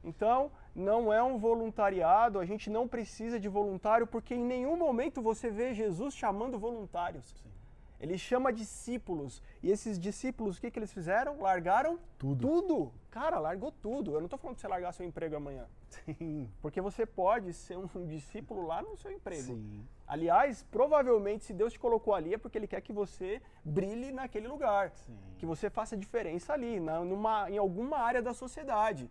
[0.07, 5.21] Então, não é um voluntariado, a gente não precisa de voluntário, porque em nenhum momento
[5.21, 7.27] você vê Jesus chamando voluntários.
[7.42, 7.51] Sim.
[7.99, 9.42] Ele chama discípulos.
[9.62, 11.40] E esses discípulos, o que, que eles fizeram?
[11.40, 12.47] Largaram tudo.
[12.47, 12.92] Tudo.
[13.11, 14.12] Cara, largou tudo.
[14.12, 15.66] Eu não estou falando de você largar seu emprego amanhã.
[15.88, 16.51] Sim.
[16.61, 19.55] Porque você pode ser um discípulo lá no seu emprego.
[19.55, 19.87] Sim.
[20.07, 24.47] Aliás, provavelmente, se Deus te colocou ali, é porque Ele quer que você brilhe naquele
[24.47, 24.90] lugar.
[24.90, 25.16] Sim.
[25.38, 29.11] Que você faça diferença ali, na, numa, em alguma área da sociedade.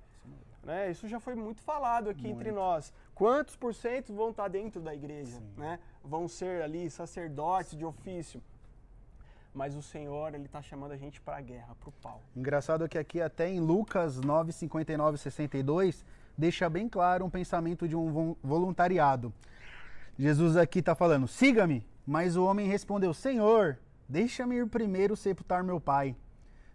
[0.66, 0.90] Né?
[0.90, 2.40] Isso já foi muito falado aqui muito.
[2.40, 2.92] entre nós.
[3.14, 5.40] Quantos por cento vão estar dentro da igreja?
[5.56, 5.80] Né?
[6.04, 8.42] Vão ser ali sacerdotes de ofício
[9.56, 12.22] mas o Senhor ele está chamando a gente para a guerra, para o pau.
[12.36, 16.04] Engraçado que aqui até em Lucas 9, 59 62
[16.38, 19.34] deixa bem claro um pensamento de um voluntariado.
[20.20, 25.80] Jesus aqui está falando, siga-me, mas o homem respondeu, Senhor, deixa-me ir primeiro sepultar meu
[25.80, 26.16] pai.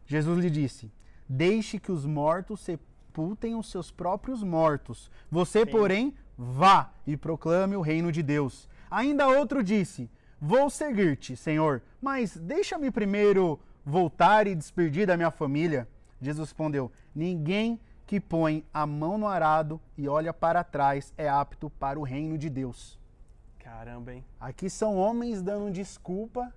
[0.06, 0.90] Jesus lhe disse,
[1.28, 2.89] deixe que os mortos sepultem
[3.58, 5.10] os seus próprios mortos.
[5.30, 5.70] Você, Sim.
[5.70, 8.68] porém, vá e proclame o reino de Deus.
[8.90, 15.86] Ainda outro disse, Vou seguir-te, Senhor, mas deixa-me primeiro voltar e despedir da minha família.
[16.20, 21.68] Jesus respondeu: Ninguém que põe a mão no arado e olha para trás é apto
[21.70, 22.98] para o reino de Deus.
[23.58, 24.24] Caramba, hein?
[24.40, 26.52] Aqui são homens dando desculpa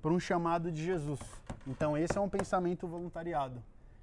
[0.00, 1.20] por um chamado de Jesus.
[1.66, 3.62] Então, esse é um pensamento voluntariado.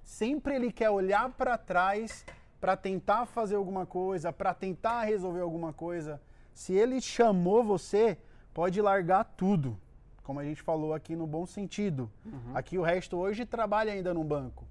[0.10, 2.26] Sempre ele quer olhar para trás
[2.60, 6.19] para tentar fazer alguma coisa, para tentar resolver alguma coisa.
[6.52, 8.17] Se ele chamou você,
[8.52, 9.80] pode largar tudo.
[10.24, 12.12] Como a gente falou aqui no bom sentido.
[12.26, 12.56] Uhum.
[12.56, 14.65] Aqui o resto hoje trabalha ainda no banco.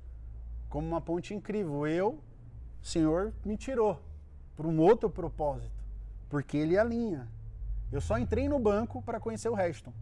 [0.69, 1.87] Como uma ponte incrível.
[1.87, 2.19] Eu,
[2.83, 4.03] o Senhor me tirou
[4.57, 5.85] para um outro propósito.
[6.29, 7.29] Porque ele alinha.
[7.93, 9.95] Eu só entrei no banco para conhecer o resto.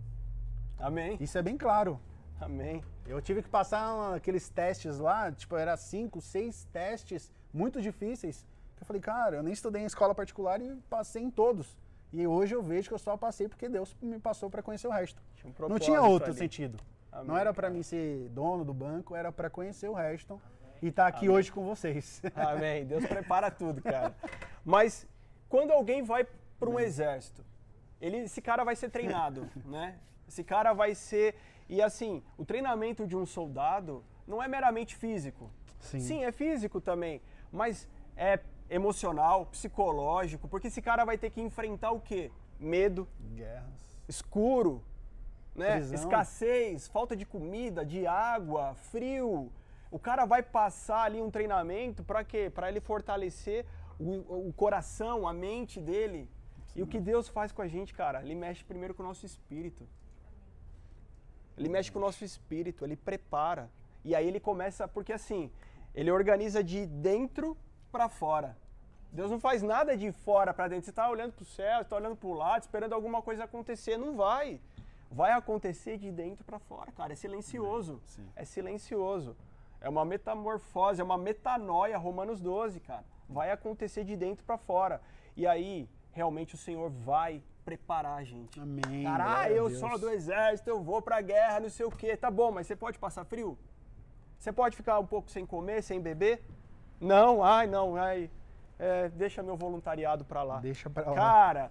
[0.78, 1.18] Amém.
[1.20, 2.00] Isso é bem claro.
[2.40, 2.82] Amém.
[3.06, 8.46] Eu tive que passar aqueles testes lá, tipo, era cinco, seis testes muito difíceis.
[8.78, 11.76] Eu falei, cara, eu nem estudei em escola particular e passei em todos.
[12.12, 14.90] E hoje eu vejo que eu só passei porque Deus me passou para conhecer o
[14.90, 15.20] resto.
[15.34, 16.38] Tinha um Não tinha outro ali.
[16.38, 16.78] sentido.
[17.10, 20.40] Amém, Não era para mim ser dono do banco, era para conhecer o resto
[20.82, 21.36] e estar tá aqui Amém.
[21.36, 22.22] hoje com vocês.
[22.36, 22.84] Amém.
[22.84, 24.14] Deus prepara tudo, cara.
[24.64, 25.06] Mas
[25.48, 26.26] quando alguém vai
[26.58, 27.44] para um exército,
[28.00, 29.96] ele, esse cara vai ser treinado, né?
[30.28, 31.34] Esse cara vai ser
[31.68, 35.50] e assim, o treinamento de um soldado não é meramente físico.
[35.80, 36.00] Sim.
[36.00, 37.20] Sim, é físico também,
[37.52, 42.30] mas é emocional, psicológico, porque esse cara vai ter que enfrentar o quê?
[42.58, 44.82] Medo, guerras, escuro,
[45.54, 45.78] né?
[45.78, 49.50] Escassez, falta de comida, de água, frio.
[49.90, 52.50] O cara vai passar ali um treinamento para quê?
[52.50, 53.64] Para ele fortalecer
[53.98, 56.28] o, o, coração, a mente dele.
[56.66, 56.80] Sim.
[56.80, 58.22] E o que Deus faz com a gente, cara?
[58.22, 59.86] Ele mexe primeiro com o nosso espírito.
[61.56, 63.70] Ele mexe com o nosso espírito, ele prepara.
[64.04, 65.50] E aí ele começa, porque assim,
[65.94, 67.56] ele organiza de dentro
[67.90, 68.56] para fora.
[69.10, 70.84] Deus não faz nada de fora para dentro.
[70.84, 73.96] Você está olhando para o céu, está olhando para o lado, esperando alguma coisa acontecer.
[73.96, 74.60] Não vai.
[75.10, 77.12] Vai acontecer de dentro para fora, cara.
[77.12, 78.02] É silencioso.
[78.04, 78.28] Sim.
[78.36, 79.36] É silencioso.
[79.80, 83.04] É uma metamorfose, é uma metanoia, Romanos 12, cara.
[83.28, 85.00] Vai acontecer de dentro para fora.
[85.36, 88.60] E aí, realmente o Senhor vai preparar a gente.
[88.60, 89.02] Amém.
[89.02, 92.16] Cara, ah, eu sou do exército, eu vou pra guerra, não sei o quê.
[92.16, 93.58] Tá bom, mas você pode passar frio?
[94.38, 96.44] Você pode ficar um pouco sem comer, sem beber?
[97.00, 98.30] Não, ai, não, ai.
[98.78, 100.60] É, deixa meu voluntariado pra lá.
[100.60, 101.16] Deixa pra lá.
[101.16, 101.70] Cara,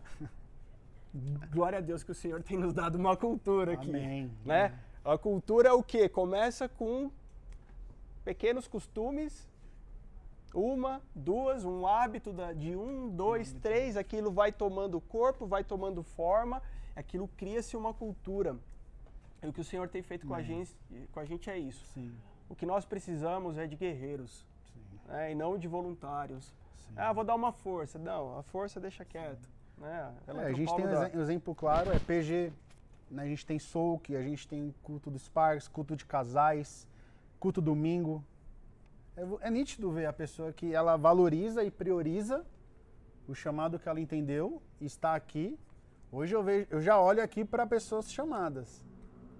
[1.49, 3.89] glória a Deus que o Senhor tem nos dado uma cultura aqui.
[3.89, 4.29] Amém.
[4.43, 4.77] Né?
[5.05, 6.09] A cultura é o quê?
[6.09, 7.09] Começa com
[8.25, 9.47] pequenos costumes
[10.55, 16.61] uma, duas, um hábito de um, dois, três, aquilo vai tomando corpo, vai tomando forma,
[16.95, 18.55] aquilo cria-se uma cultura.
[19.43, 20.73] E o que o Senhor tem feito com a, gente,
[21.11, 21.85] com a gente é isso.
[21.93, 22.15] Sim.
[22.49, 24.45] O que nós precisamos é de guerreiros
[25.07, 26.45] né, e não de voluntários.
[26.77, 26.93] Sim.
[26.95, 27.99] Ah, vou dar uma força.
[27.99, 29.49] Não, a força deixa quieto.
[29.77, 30.13] Né?
[30.27, 32.53] É, a gente tem um exemplo claro, é PG,
[33.11, 36.87] né, a gente tem Souk, a gente tem culto dos Sparks, culto de casais,
[37.39, 38.23] culto domingo,
[39.17, 42.45] é, é nítido ver a pessoa que ela valoriza e prioriza
[43.27, 45.57] o chamado que ela entendeu, está aqui.
[46.11, 48.83] Hoje eu, vejo, eu já olho aqui para pessoas chamadas,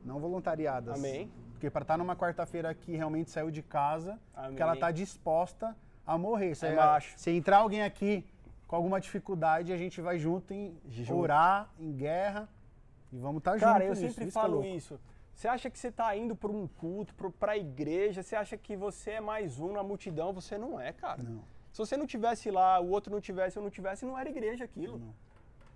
[0.04, 0.98] não voluntariadas.
[0.98, 1.32] Amém.
[1.52, 4.56] Porque para estar tá numa quarta-feira aqui, realmente saiu de casa, Amém.
[4.56, 6.56] que ela está disposta a morrer.
[6.56, 8.26] Se, é, se entrar alguém aqui
[8.68, 11.16] com alguma dificuldade, a gente vai junto em junto.
[11.16, 12.50] orar, em guerra,
[13.12, 13.72] e vamos estar tá juntos.
[13.72, 15.00] Cara, eu sempre isso é falo isso.
[15.36, 18.76] Você acha que você está indo para um culto, para a igreja, você acha que
[18.76, 21.22] você é mais um na multidão, você não é, cara.
[21.22, 21.44] Não.
[21.74, 24.64] Se você não tivesse lá, o outro não tivesse, eu não tivesse, não era igreja
[24.64, 24.98] aquilo.
[24.98, 25.14] Não.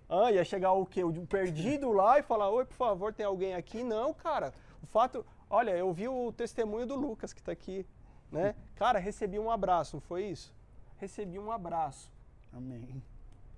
[0.07, 1.03] Ah, ia chegar o quê?
[1.03, 3.83] O perdido lá e falar, oi, por favor, tem alguém aqui?
[3.83, 4.53] Não, cara.
[4.81, 7.85] O fato, olha, eu vi o testemunho do Lucas que está aqui,
[8.31, 8.55] né?
[8.75, 10.55] Cara, recebi um abraço, não foi isso?
[10.97, 12.09] Recebi um abraço.
[12.53, 13.03] Amém.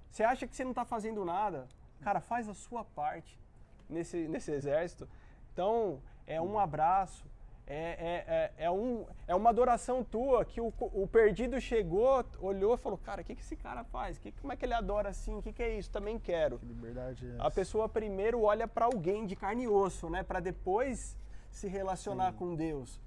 [0.10, 1.68] Você acha que você não está fazendo nada?
[2.02, 3.40] Cara, faz a sua parte
[3.88, 5.08] nesse, nesse exército.
[5.54, 7.26] Então, é um abraço,
[7.68, 12.76] é, é, é, é, um, é uma adoração tua que o, o perdido chegou, olhou
[12.76, 14.18] e falou: Cara, o que, que esse cara faz?
[14.18, 15.36] Que, como é que ele adora assim?
[15.36, 15.90] O que, que é isso?
[15.90, 16.60] Também quero.
[16.60, 17.44] Que liberdade é essa?
[17.44, 20.22] A pessoa primeiro olha para alguém de carne e osso, né?
[20.22, 21.18] Para depois
[21.50, 22.38] se relacionar Sim.
[22.40, 23.00] com Deus.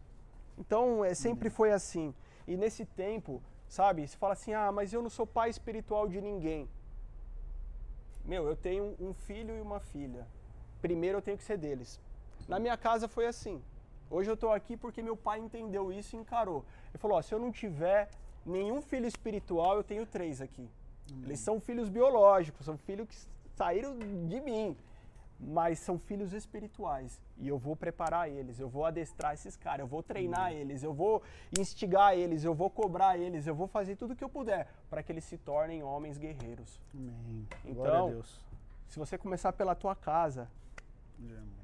[0.56, 2.14] Então, é, sempre foi assim.
[2.46, 6.22] E nesse tempo, sabe, se fala assim: Ah, mas eu não sou pai espiritual de
[6.22, 6.68] ninguém.
[8.24, 10.26] Meu, eu tenho um filho e uma filha.
[10.80, 12.00] Primeiro eu tenho que ser deles.
[12.48, 13.62] Na minha casa foi assim.
[14.10, 16.64] Hoje eu estou aqui porque meu pai entendeu isso e encarou.
[16.90, 18.08] Ele falou: ó, se eu não tiver
[18.44, 20.68] nenhum filho espiritual, eu tenho três aqui.
[21.12, 21.22] Hum.
[21.24, 23.16] Eles são filhos biológicos, são filhos que
[23.56, 24.76] saíram de mim,
[25.40, 27.20] mas são filhos espirituais.
[27.38, 30.56] E eu vou preparar eles, eu vou adestrar esses caras, eu vou treinar hum.
[30.56, 31.22] eles, eu vou
[31.58, 35.02] instigar eles, eu vou cobrar eles, eu vou fazer tudo o que eu puder para
[35.02, 36.80] que eles se tornem homens guerreiros.
[36.94, 37.48] Amém.
[37.64, 38.22] Então,
[38.86, 40.48] se você começar pela tua casa,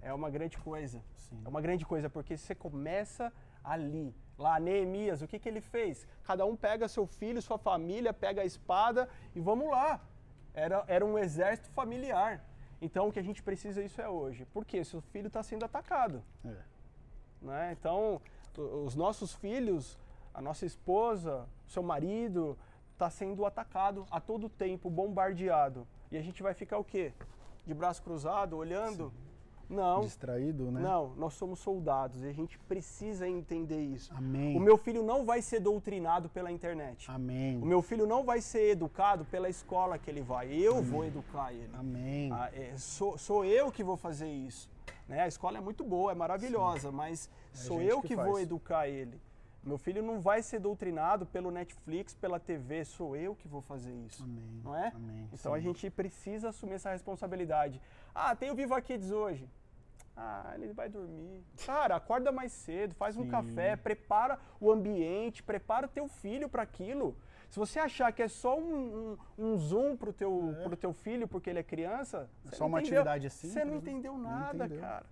[0.02, 1.02] é uma grande coisa.
[1.16, 1.40] Sim.
[1.44, 3.32] É uma grande coisa, porque você começa
[3.62, 4.14] ali.
[4.38, 6.06] Lá, Neemias, o que, que ele fez?
[6.24, 10.00] Cada um pega seu filho, sua família, pega a espada e vamos lá.
[10.54, 12.42] Era, era um exército familiar.
[12.80, 14.46] Então, o que a gente precisa isso é hoje.
[14.46, 14.82] Por quê?
[14.82, 16.22] Seu filho está sendo atacado.
[16.42, 16.56] É.
[17.42, 17.76] Né?
[17.78, 18.20] Então,
[18.56, 19.98] os nossos filhos,
[20.32, 22.58] a nossa esposa, seu marido,
[22.92, 25.86] está sendo atacado a todo tempo, bombardeado.
[26.10, 27.12] E a gente vai ficar o quê?
[27.66, 29.10] De braço cruzado, olhando?
[29.10, 29.29] Sim.
[29.70, 30.00] Não.
[30.00, 30.80] Distraído, né?
[30.80, 34.12] Não, nós somos soldados e a gente precisa entender isso.
[34.12, 34.56] Amém.
[34.56, 37.08] O meu filho não vai ser doutrinado pela internet.
[37.08, 37.56] Amém.
[37.62, 40.52] O meu filho não vai ser educado pela escola que ele vai.
[40.52, 40.84] Eu Amém.
[40.84, 41.70] vou educar ele.
[41.72, 42.32] Amém.
[42.32, 44.68] Ah, é, sou, sou eu que vou fazer isso.
[45.08, 45.22] Né?
[45.22, 46.96] A escola é muito boa, é maravilhosa, Sim.
[46.96, 49.20] mas é sou eu que, que vou educar ele.
[49.62, 53.92] Meu filho não vai ser doutrinado pelo Netflix, pela TV, sou eu que vou fazer
[53.92, 54.22] isso.
[54.24, 54.60] Amém.
[54.64, 54.88] Não é?
[54.88, 55.28] Amém.
[55.32, 55.58] Então Sim.
[55.58, 57.80] a gente precisa assumir essa responsabilidade.
[58.14, 59.48] Ah, tem o Viva Kids hoje.
[60.16, 61.42] Ah, ele vai dormir.
[61.64, 63.22] Cara, acorda mais cedo, faz Sim.
[63.22, 67.16] um café, prepara o ambiente, prepara o teu filho para aquilo.
[67.48, 70.62] Se você achar que é só um, um, um zoom pro teu, é.
[70.62, 73.50] pro teu filho porque ele é criança, é só uma entendeu, atividade assim.
[73.50, 74.80] Você não entendeu nada, não entendeu.
[74.80, 75.06] cara.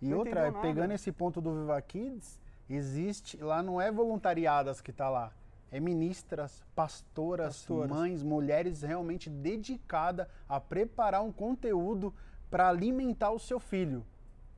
[0.00, 2.40] E não outra, pegando esse ponto do Viva Kids,
[2.70, 5.32] existe, lá não é voluntariadas que está lá,
[5.70, 12.14] é ministras, pastoras, pastoras, mães, mulheres realmente dedicadas a preparar um conteúdo
[12.50, 14.06] para alimentar o seu filho.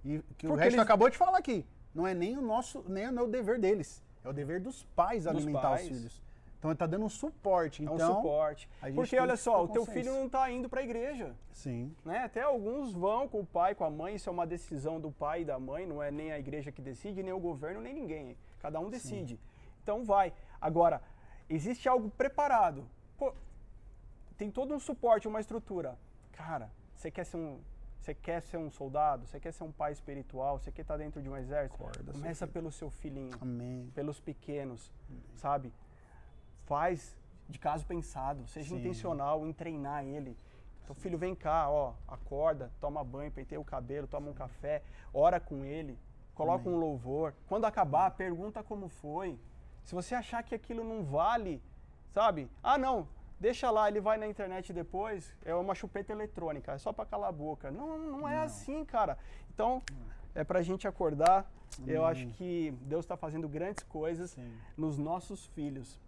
[0.07, 0.81] E que Porque o resto eles...
[0.81, 1.67] acabou de falar aqui.
[1.93, 4.03] Não é nem o nosso, nem o dever deles.
[4.25, 5.83] É o dever dos pais dos alimentar pais.
[5.83, 6.23] os filhos.
[6.59, 7.83] Então ele está dando um suporte.
[7.83, 8.69] Então, é um suporte.
[8.95, 11.35] Porque olha só, o teu filho não está indo para a igreja.
[11.53, 11.95] Sim.
[12.05, 12.19] Né?
[12.19, 15.43] Até alguns vão com o pai, com a mãe, isso é uma decisão do pai
[15.43, 18.37] e da mãe, não é nem a igreja que decide, nem o governo, nem ninguém.
[18.59, 19.35] Cada um decide.
[19.35, 19.41] Sim.
[19.83, 20.33] Então vai.
[20.61, 21.03] Agora,
[21.49, 22.89] existe algo preparado.
[23.17, 23.33] Pô,
[24.37, 25.99] tem todo um suporte, uma estrutura.
[26.33, 27.61] Cara, você quer ser um
[28.07, 29.27] você quer ser um soldado?
[29.27, 30.61] Você quer ser um pai espiritual?
[30.61, 31.75] Você quer estar dentro de um exército?
[31.75, 33.37] Acorda, Começa pelo seu filhinho.
[33.41, 33.91] Amém.
[33.97, 35.23] Pelos pequenos, Amém.
[35.35, 35.73] sabe?
[36.67, 37.17] Faz
[37.49, 38.77] de caso pensado, seja Sim.
[38.77, 40.37] intencional em treinar ele.
[40.85, 45.41] Então, filho, vem cá, ó, acorda, toma banho, penteia o cabelo, toma um café, ora
[45.41, 45.99] com ele,
[46.33, 46.77] coloca Amém.
[46.77, 47.35] um louvor.
[47.49, 49.37] Quando acabar, pergunta como foi.
[49.83, 51.61] Se você achar que aquilo não vale,
[52.11, 52.49] sabe?
[52.63, 53.09] Ah, não,
[53.39, 57.29] deixa lá, ele vai na internet depois, é uma chupeta eletrônica, é só para calar
[57.29, 57.71] a boca.
[57.71, 58.43] Não, não é não.
[58.43, 59.19] assim, cara.
[59.53, 59.83] Então,
[60.35, 61.51] é para a gente acordar.
[61.87, 64.53] Eu acho que Deus está fazendo grandes coisas Sim.
[64.77, 66.01] nos nossos filhos.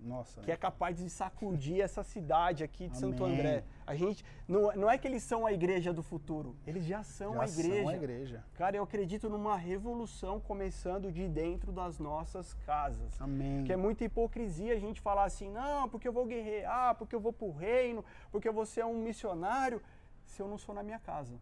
[0.00, 0.40] Nossa.
[0.40, 3.00] Que é capaz de sacudir essa cidade aqui de Amém.
[3.00, 3.64] Santo André.
[3.86, 7.34] A gente não, não é que eles são a igreja do futuro, eles já são
[7.34, 7.82] já a igreja.
[7.82, 8.44] São a igreja.
[8.54, 13.20] Cara, eu acredito numa revolução começando de dentro das nossas casas.
[13.20, 13.64] Amém.
[13.64, 17.20] Que é muita hipocrisia a gente falar assim: "Não, porque eu vou guerrear, porque eu
[17.20, 19.80] vou pro reino, porque eu vou ser um missionário",
[20.24, 21.34] se eu não sou na minha casa.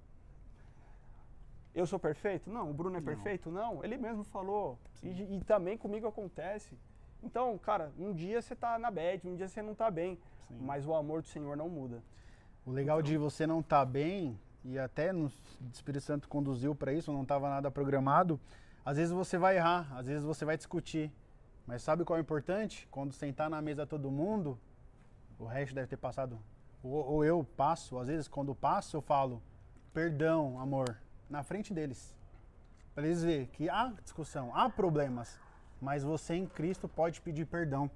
[1.75, 2.49] Eu sou perfeito?
[2.49, 2.71] Não.
[2.71, 3.05] O Bruno é não.
[3.05, 3.51] perfeito?
[3.51, 3.83] Não.
[3.83, 4.79] Ele mesmo falou.
[5.03, 6.79] E, e também comigo acontece.
[7.25, 10.59] Então, cara, um dia você tá na bad, um dia você não tá bem, Sim.
[10.61, 12.03] mas o amor do Senhor não muda.
[12.67, 15.33] O legal então, de você não tá bem, e até no
[15.73, 18.39] Espírito Santo conduziu para isso, não estava nada programado,
[18.85, 21.11] às vezes você vai errar, às vezes você vai discutir.
[21.67, 22.87] Mas sabe qual é o importante?
[22.91, 24.59] Quando sentar na mesa todo mundo,
[25.39, 26.39] o resto deve ter passado.
[26.83, 29.43] Ou, ou eu passo, às vezes quando passo eu falo,
[29.95, 30.99] perdão, amor,
[31.31, 32.15] na frente deles.
[32.95, 35.41] Para eles verem que há discussão, há problemas
[35.85, 37.91] mas você em Cristo pode pedir perdão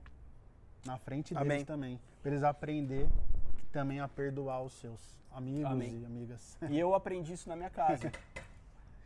[0.84, 1.64] na frente deles Amém.
[1.64, 3.08] também, para eles aprender
[3.72, 6.02] também a perdoar os seus amigos Amém.
[6.02, 6.58] e amigas.
[6.68, 8.12] E eu aprendi isso na minha casa.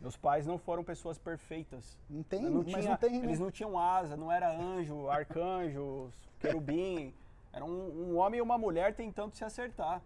[0.00, 1.96] Meus pais não foram pessoas perfeitas.
[2.10, 3.26] Não tem, não tinha, mas não tem, né?
[3.26, 7.14] Eles não tinham asa, não era anjo, arcanjo, querubim.
[7.52, 10.02] Era um, um homem e uma mulher tentando se acertar.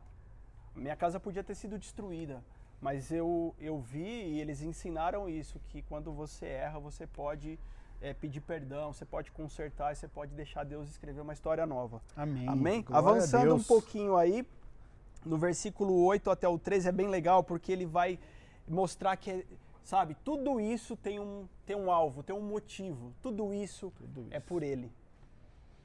[0.74, 2.45] Minha casa podia ter sido destruída,
[2.83, 7.59] mas eu, eu vi e eles ensinaram isso, que quando você erra, você pode
[8.01, 12.01] é, pedir perdão, você pode consertar, você pode deixar Deus escrever uma história nova.
[12.16, 12.49] Amém.
[12.49, 12.84] Amém?
[12.90, 14.47] Avançando um pouquinho aí,
[15.24, 18.18] no versículo 8 até o 13 é bem legal, porque ele vai
[18.68, 19.47] mostrar que,
[19.82, 23.12] sabe, tudo isso tem um, tem um alvo, tem um motivo.
[23.22, 24.34] Tudo isso, tudo isso.
[24.34, 24.92] é por ele.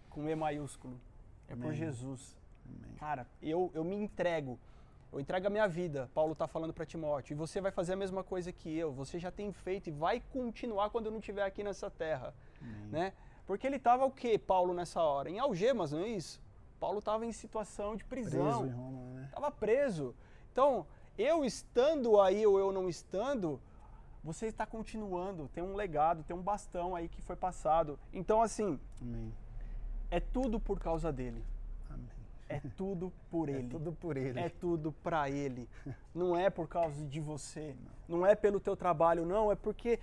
[0.09, 0.99] Com E maiúsculo.
[1.47, 1.63] É Amém.
[1.63, 2.35] por Jesus.
[2.65, 2.95] Amém.
[2.97, 4.59] Cara, eu, eu me entrego.
[5.11, 7.95] Eu entrego a minha vida, Paulo está falando para Timóteo, e você vai fazer a
[7.97, 8.93] mesma coisa que eu.
[8.93, 12.33] Você já tem feito e vai continuar quando eu não estiver aqui nessa terra,
[12.89, 13.13] né?
[13.45, 15.29] Porque ele estava o quê, Paulo, nessa hora?
[15.29, 16.41] Em algemas, não é isso?
[16.79, 18.69] Paulo estava em situação de prisão.
[18.69, 19.25] Roma, né?
[19.25, 20.15] Estava preso.
[20.51, 20.87] Então,
[21.17, 23.59] eu estando aí ou eu não estando,
[24.23, 27.99] você está continuando, tem um legado, tem um bastão aí que foi passado.
[28.13, 29.33] Então, assim, Amém.
[30.09, 31.43] é tudo por causa dele.
[32.55, 33.65] É tudo por é ele.
[33.65, 34.39] É tudo por ele.
[34.39, 35.69] É tudo para ele.
[36.13, 37.75] Não é por causa de você.
[38.07, 38.19] Não.
[38.19, 39.51] não é pelo teu trabalho, não.
[39.51, 39.99] É porque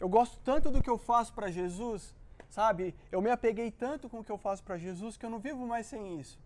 [0.00, 2.14] eu gosto tanto do que eu faço para Jesus,
[2.48, 2.94] sabe?
[3.10, 5.66] Eu me apeguei tanto com o que eu faço para Jesus que eu não vivo
[5.66, 6.38] mais sem isso.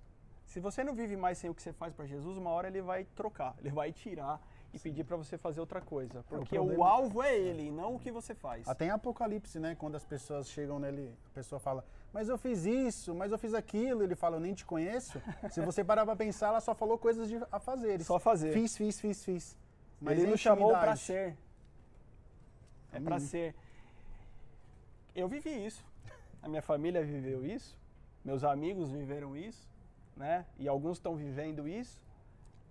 [0.46, 2.82] Se você não vive mais sem o que você faz para Jesus, uma hora ele
[2.82, 4.40] vai trocar, ele vai tirar
[4.72, 6.18] e pedir para você fazer outra coisa.
[6.18, 8.66] É, porque o, o, alvo é ele, e não o que você faz.
[8.68, 9.74] Até em Apocalipse, né?
[9.74, 13.54] Quando as pessoas chegam nele, a pessoa fala: mas eu fiz isso, mas eu fiz
[13.54, 14.02] aquilo.
[14.02, 15.20] Ele fala, eu nem te conheço.
[15.50, 18.02] Se você parar pra pensar, ela só falou coisas de, a fazer.
[18.04, 18.52] Só fazer.
[18.52, 19.58] Fiz, fiz, fiz, fiz.
[20.00, 21.36] Mas ele nos chamou para ser.
[22.92, 23.54] É para ser.
[25.14, 25.84] Eu vivi isso.
[26.42, 27.78] A minha família viveu isso.
[28.24, 29.68] Meus amigos viveram isso,
[30.16, 30.44] né?
[30.58, 32.00] E alguns estão vivendo isso.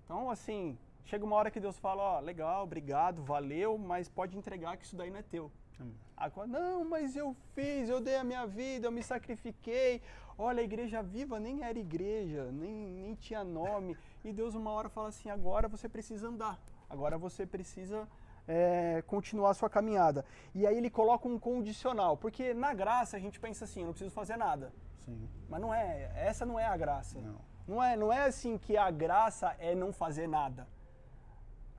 [0.05, 4.37] Então, assim, chega uma hora que Deus fala, ó, oh, legal, obrigado, valeu, mas pode
[4.37, 5.51] entregar que isso daí não é teu.
[5.81, 5.91] Hum.
[6.15, 10.01] Agora, não, mas eu fiz, eu dei a minha vida, eu me sacrifiquei.
[10.37, 13.97] Olha, a igreja viva nem era igreja, nem, nem tinha nome.
[14.23, 16.59] E Deus uma hora fala assim, agora você precisa andar.
[16.89, 18.07] Agora você precisa
[18.47, 20.25] é, continuar a sua caminhada.
[20.53, 23.93] E aí ele coloca um condicional, porque na graça a gente pensa assim, eu não
[23.93, 24.71] preciso fazer nada.
[25.05, 25.27] Sim.
[25.49, 27.19] Mas não é, essa não é a graça.
[27.19, 27.39] Não.
[27.67, 30.67] Não é, não é assim que a graça é não fazer nada.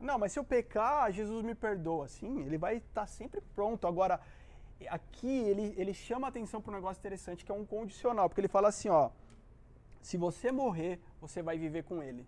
[0.03, 2.09] Não, mas se eu pecar, Jesus me perdoa.
[2.09, 3.87] Sim, ele vai estar tá sempre pronto.
[3.87, 4.21] Agora,
[4.89, 8.41] aqui ele, ele chama a atenção para um negócio interessante, que é um condicional, porque
[8.41, 9.11] ele fala assim, ó,
[10.03, 12.27] se você morrer, você vai viver com ele.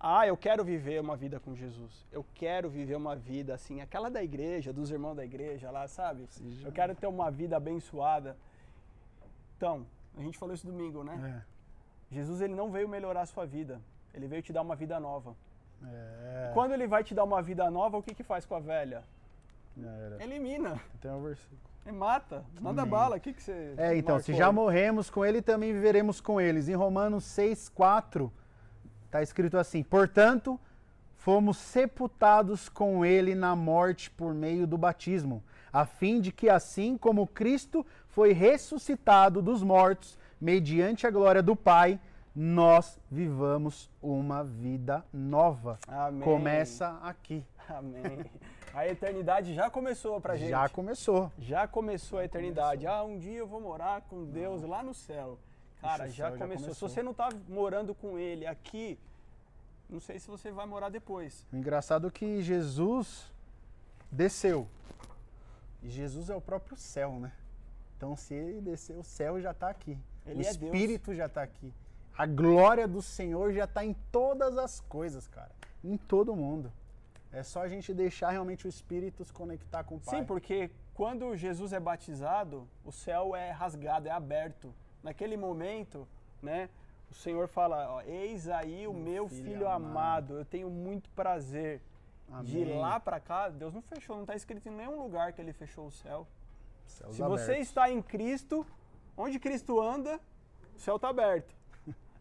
[0.00, 2.06] Ah, eu quero viver uma vida com Jesus.
[2.10, 6.26] Eu quero viver uma vida assim, aquela da igreja, dos irmãos da igreja lá, sabe?
[6.28, 8.36] Sim, eu quero ter uma vida abençoada.
[9.56, 9.86] Então,
[10.16, 11.44] a gente falou isso domingo, né?
[12.10, 12.14] É.
[12.14, 13.80] Jesus ele não veio melhorar a sua vida.
[14.12, 15.36] Ele veio te dar uma vida nova.
[15.84, 16.50] É.
[16.54, 19.02] Quando ele vai te dar uma vida nova, o que que faz com a velha?
[20.20, 20.80] Elimina.
[21.00, 21.60] Tem um versículo.
[21.84, 23.16] E mata, manda bala.
[23.16, 23.74] O que, que você.
[23.76, 26.68] É, então, se já morremos com ele, também viveremos com eles.
[26.68, 28.32] Em Romanos 6, 4,
[29.06, 30.60] está escrito assim: Portanto,
[31.16, 36.96] fomos sepultados com ele na morte por meio do batismo, a fim de que, assim
[36.96, 41.98] como Cristo foi ressuscitado dos mortos, mediante a glória do Pai,
[42.34, 45.78] nós vivamos uma vida nova.
[45.86, 46.22] Amém.
[46.22, 47.44] Começa aqui.
[47.68, 48.24] Amém.
[48.74, 50.50] A eternidade já começou pra gente.
[50.50, 51.30] Já começou.
[51.38, 52.86] Já começou a eternidade.
[52.86, 53.00] Começou.
[53.00, 55.38] Ah, um dia eu vou morar com Deus lá no céu.
[55.80, 56.48] Cara, já, céu, começou.
[56.48, 56.88] já começou.
[56.88, 58.98] Se você não tá morando com Ele aqui,
[59.90, 61.46] não sei se você vai morar depois.
[61.52, 63.30] O engraçado é que Jesus
[64.10, 64.66] desceu.
[65.82, 67.32] E Jesus é o próprio céu, né?
[67.96, 69.98] Então, se ele desceu, o céu já está aqui.
[70.26, 71.18] Ele o é Espírito Deus.
[71.18, 71.72] já está aqui.
[72.16, 75.50] A glória do Senhor já está em todas as coisas, cara.
[75.82, 76.72] Em todo mundo.
[77.32, 80.18] É só a gente deixar realmente o Espírito se conectar com o Pai.
[80.18, 84.74] Sim, porque quando Jesus é batizado, o céu é rasgado, é aberto.
[85.02, 86.06] Naquele momento,
[86.42, 86.68] né,
[87.10, 89.86] o Senhor fala: ó, Eis aí o meu, meu filho, filho amado.
[89.86, 90.38] amado.
[90.38, 91.80] eu tenho muito prazer.
[92.30, 92.44] Amém.
[92.44, 95.52] De lá para cá, Deus não fechou, não está escrito em nenhum lugar que ele
[95.52, 96.26] fechou o céu.
[96.86, 97.46] Céus Se abertos.
[97.46, 98.66] você está em Cristo,
[99.16, 100.20] onde Cristo anda,
[100.74, 101.54] o céu está aberto.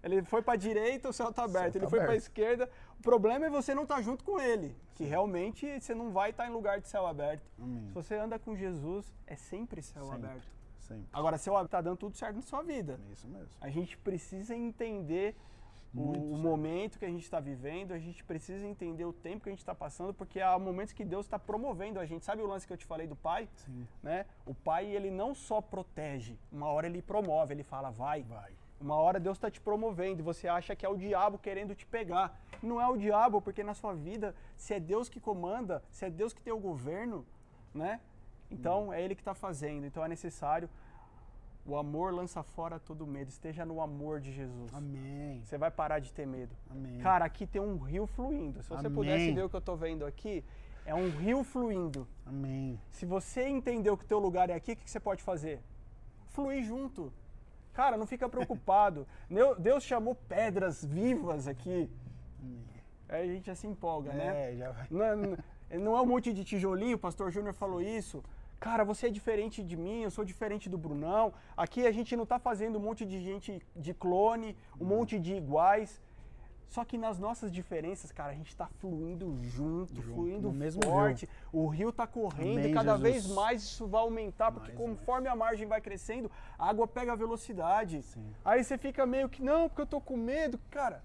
[0.03, 1.73] Ele foi para a direita, o céu está aberto.
[1.73, 2.69] Céu ele tá foi para a esquerda.
[2.99, 4.75] O problema é você não estar tá junto com ele.
[4.95, 7.43] Que realmente você não vai estar tá em lugar de céu aberto.
[7.59, 7.87] Amém.
[7.87, 10.47] Se você anda com Jesus, é sempre céu sempre, aberto.
[10.79, 11.07] Sempre.
[11.13, 12.99] Agora, céu está dando tudo certo na sua vida.
[13.09, 13.49] É isso mesmo.
[13.61, 15.35] A gente precisa entender
[15.93, 19.49] o, o momento que a gente está vivendo, a gente precisa entender o tempo que
[19.49, 22.23] a gente está passando, porque há momentos que Deus está promovendo a gente.
[22.23, 23.49] Sabe o lance que eu te falei do pai?
[23.55, 23.85] Sim.
[24.01, 24.25] Né?
[24.45, 28.23] O pai, ele não só protege, uma hora ele promove, ele fala, vai.
[28.23, 28.53] Vai.
[28.81, 31.85] Uma hora Deus está te promovendo e você acha que é o diabo querendo te
[31.85, 32.41] pegar.
[32.61, 36.09] Não é o diabo, porque na sua vida, se é Deus que comanda, se é
[36.09, 37.25] Deus que tem o governo,
[37.73, 38.01] né?
[38.49, 38.93] Então hum.
[38.93, 39.85] é Ele que está fazendo.
[39.85, 40.67] Então é necessário.
[41.63, 43.29] O amor lança fora todo medo.
[43.29, 44.73] Esteja no amor de Jesus.
[44.73, 45.43] Amém.
[45.45, 46.55] Você vai parar de ter medo.
[46.69, 46.97] Amém.
[46.99, 48.63] Cara, aqui tem um rio fluindo.
[48.63, 48.95] Se você Amém.
[48.95, 50.43] pudesse ver o que eu estou vendo aqui,
[50.85, 52.07] é um rio fluindo.
[52.25, 52.79] Amém.
[52.89, 55.61] Se você entendeu que o teu lugar é aqui, o que você pode fazer?
[56.29, 57.13] Fluir junto.
[57.73, 59.07] Cara, não fica preocupado.
[59.59, 61.89] Deus chamou pedras vivas aqui.
[63.09, 64.55] Aí a gente já se empolga, é, né?
[64.55, 64.87] Já vai.
[64.89, 65.05] Não,
[65.69, 68.23] é, não é um monte de tijolinho, o pastor Júnior falou isso.
[68.59, 71.33] Cara, você é diferente de mim, eu sou diferente do Brunão.
[71.57, 75.33] Aqui a gente não está fazendo um monte de gente de clone, um monte de
[75.33, 75.99] iguais.
[76.71, 81.25] Só que nas nossas diferenças, cara, a gente está fluindo junto, junto, fluindo mesmo forte.
[81.25, 81.63] Rio.
[81.63, 83.01] O rio está correndo Amém, e cada Jesus.
[83.01, 85.33] vez mais isso vai aumentar, porque mais, conforme mais.
[85.33, 88.01] a margem vai crescendo, a água pega a velocidade.
[88.03, 88.25] Sim.
[88.45, 90.57] Aí você fica meio que, não, porque eu tô com medo.
[90.69, 91.03] Cara,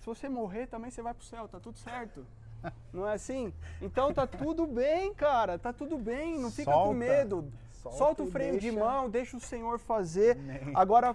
[0.00, 2.26] se você morrer também você vai pro céu, tá tudo certo.
[2.90, 3.52] Não é assim?
[3.82, 6.88] Então tá tudo bem, cara, tá tudo bem, não fica Solta.
[6.88, 7.52] com medo.
[7.70, 8.70] Solta, Solta o freio deixa...
[8.70, 10.38] de mão, deixa o Senhor fazer.
[10.38, 10.72] Amém.
[10.74, 11.14] Agora,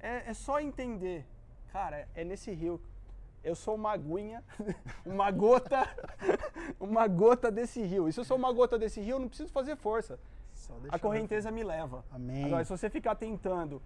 [0.00, 1.26] é, é só entender
[1.72, 2.80] Cara, é nesse rio.
[3.42, 4.42] Eu sou uma aguinha,
[5.06, 5.88] uma gota,
[6.80, 8.08] uma gota desse rio.
[8.08, 10.18] E se eu sou uma gota desse rio, eu não preciso fazer força.
[10.88, 12.04] A correnteza me leva.
[12.10, 12.46] Amém.
[12.46, 13.80] Agora, se você ficar tentando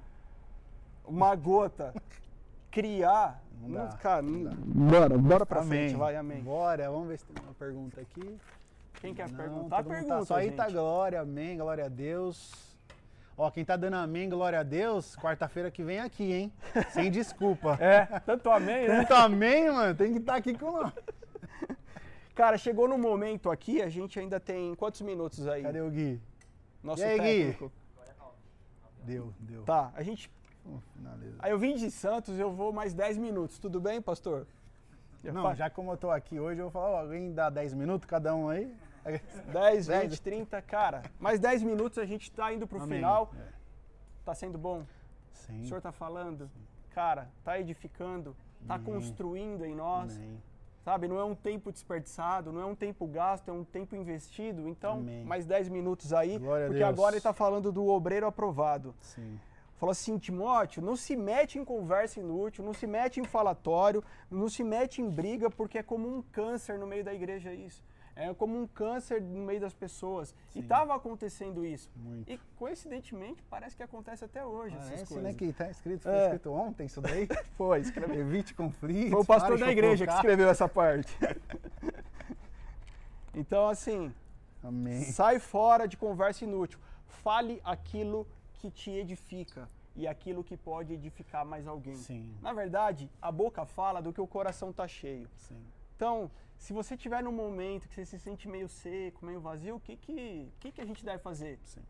[1.05, 1.93] uma gota
[2.71, 4.53] criar, não dá, cara, não dá.
[4.57, 5.89] bora, bora pra amém.
[5.89, 6.43] frente, vai, amém.
[6.43, 8.39] Bora, vamos ver se tem uma pergunta aqui.
[9.01, 10.57] Quem quer não, perguntar, tá pergunta, Só aí gente.
[10.57, 12.70] tá glória, amém, glória a Deus.
[13.41, 16.53] Ó, quem tá dando amém, glória a Deus, quarta-feira que vem aqui, hein?
[16.91, 17.79] Sem desculpa.
[17.81, 18.99] É, tanto amém, né?
[18.99, 20.93] Tanto amém, mano, tem que estar aqui com nós.
[22.35, 25.63] Cara, chegou no momento aqui, a gente ainda tem quantos minutos aí?
[25.63, 26.21] Cadê o Gui?
[26.83, 27.45] Nosso E aí, Gui?
[27.47, 27.73] técnico.
[29.05, 29.63] Deu, deu.
[29.63, 30.31] Tá, a gente.
[30.93, 31.37] Finaliza.
[31.39, 33.59] Aí eu vim de Santos, eu vou mais 10 minutos.
[33.59, 34.47] Tudo bem, pastor?
[35.25, 38.07] Não, já como eu tô aqui hoje, eu vou falar, ó, alguém dá 10 minutos
[38.07, 38.71] cada um aí?
[39.53, 40.11] 10, Dez.
[40.11, 41.03] 20, 30, cara.
[41.19, 42.99] Mais 10 minutos a gente tá indo pro Amém.
[42.99, 43.33] final.
[43.37, 43.49] É.
[44.25, 44.85] Tá sendo bom?
[45.33, 45.63] Sim.
[45.63, 46.51] O senhor tá falando?
[46.91, 48.37] Cara, tá edificando,
[48.67, 48.87] tá Amém.
[48.87, 50.17] construindo em nós.
[50.17, 50.43] Amém.
[50.83, 54.67] Sabe, não é um tempo desperdiçado, não é um tempo gasto, é um tempo investido.
[54.67, 55.25] Então, Amém.
[55.25, 58.95] mais 10 minutos aí, Glória porque agora ele está falando do obreiro aprovado.
[59.01, 59.39] Sim.
[59.77, 64.49] Falou assim, Timóteo, não se mete em conversa inútil, não se mete em falatório, não
[64.49, 67.83] se mete em briga, porque é como um câncer no meio da igreja isso.
[68.23, 70.35] É como um câncer no meio das pessoas.
[70.51, 70.61] E Sim.
[70.61, 71.89] estava acontecendo isso.
[71.97, 72.31] Muito.
[72.31, 75.25] E coincidentemente parece que acontece até hoje essas Parece, coisas.
[75.25, 76.25] né, que tá escrito, foi É.
[76.25, 77.27] escrito ontem isso daí.
[77.57, 78.21] Foi, escreveu.
[78.21, 79.11] Evite conflitos.
[79.11, 81.17] Foi o pastor da igreja que escreveu essa parte.
[83.35, 84.13] então, assim,
[84.63, 85.03] Amém.
[85.05, 86.79] sai fora de conversa inútil.
[87.07, 91.95] Fale aquilo que te edifica e aquilo que pode edificar mais alguém.
[91.95, 95.29] Sim, Na verdade, a boca fala do que o coração está cheio.
[95.37, 95.61] sim.
[95.97, 96.31] Então,
[96.61, 99.97] se você tiver num momento que você se sente meio seco, meio vazio, o que,
[99.97, 101.59] que, que, que a gente deve fazer?
[101.65, 101.81] Sim.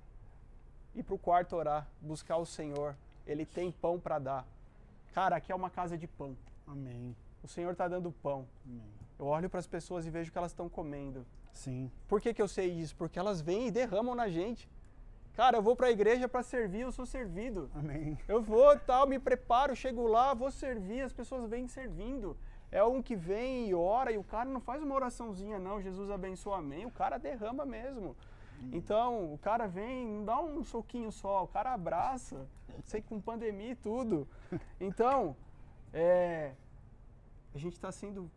[0.94, 2.96] Ir para o quarto orar, buscar o Senhor.
[3.26, 4.46] Ele tem pão para dar.
[5.12, 6.36] Cara, aqui é uma casa de pão.
[6.68, 7.16] Amém.
[7.42, 8.46] O Senhor está dando pão.
[8.64, 8.92] Amém.
[9.18, 11.26] Eu olho para as pessoas e vejo que elas estão comendo.
[11.52, 11.90] Sim.
[12.06, 12.94] Por que, que eu sei disso?
[12.94, 14.70] Porque elas vêm e derramam na gente.
[15.34, 17.68] Cara, eu vou para a igreja para servir, eu sou servido.
[17.74, 18.16] Amém.
[18.28, 22.36] Eu vou, tal, me preparo, chego lá, vou servir, as pessoas vêm servindo.
[22.72, 26.10] É um que vem e ora, e o cara não faz uma oraçãozinha, não, Jesus
[26.10, 26.86] abençoa, amém.
[26.86, 28.16] O cara derrama mesmo.
[28.72, 32.46] Então, o cara vem, não dá um soquinho só, o cara abraça,
[32.84, 34.28] sei que com pandemia e tudo.
[34.80, 35.36] Então,
[35.92, 36.52] é,
[37.54, 38.30] a gente está sendo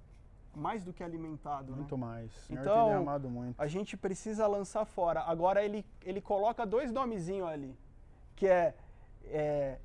[0.56, 1.78] mais do que alimentado, né?
[1.78, 2.32] Muito mais.
[2.32, 3.60] O Senhor Então, tem derramado muito.
[3.60, 5.22] a gente precisa lançar fora.
[5.22, 7.76] Agora ele, ele coloca dois nomezinhos ali,
[8.36, 8.76] que é,
[9.26, 9.78] é.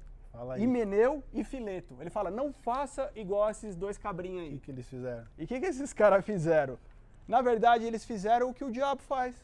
[0.59, 1.97] Himeneu e Fileto.
[2.01, 4.61] Ele fala, não faça igual esses dois cabrinhos O que, aí.
[4.61, 5.27] que eles fizeram?
[5.37, 6.79] E o que, que esses caras fizeram?
[7.27, 9.35] Na verdade, eles fizeram o que o diabo faz,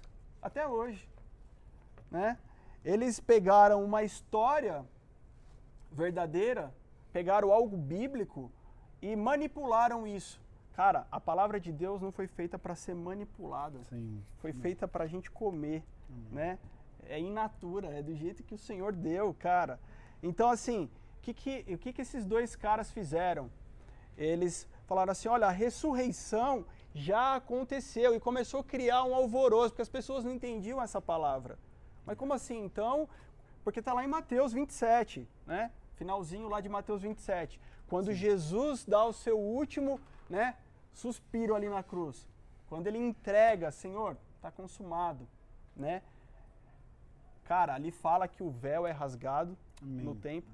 [0.40, 1.08] até hoje.
[2.10, 2.38] Né?
[2.84, 4.84] Eles pegaram uma história
[5.90, 6.72] verdadeira,
[7.12, 8.50] pegaram algo bíblico
[9.00, 10.40] e manipularam isso.
[10.74, 14.20] Cara, a palavra de Deus não foi feita para ser manipulada Sim.
[14.38, 15.84] foi feita para a gente comer,
[16.32, 16.58] né?
[17.06, 19.78] É in natura, é do jeito que o Senhor deu, cara.
[20.24, 23.50] Então, assim, o que, que, o que, que esses dois caras fizeram?
[24.16, 26.64] Eles falaram assim: olha, a ressurreição
[26.94, 31.58] já aconteceu e começou a criar um alvoroço, porque as pessoas não entendiam essa palavra.
[32.06, 32.58] Mas como assim?
[32.64, 33.06] Então,
[33.62, 35.70] porque está lá em Mateus 27, né?
[35.96, 37.60] Finalzinho lá de Mateus 27.
[37.86, 40.56] Quando Jesus dá o seu último, né,
[40.92, 42.26] suspiro ali na cruz.
[42.66, 45.28] Quando ele entrega, Senhor, está consumado,
[45.76, 46.02] né?
[47.44, 50.04] Cara, ali fala que o véu é rasgado Amém.
[50.04, 50.52] no templo.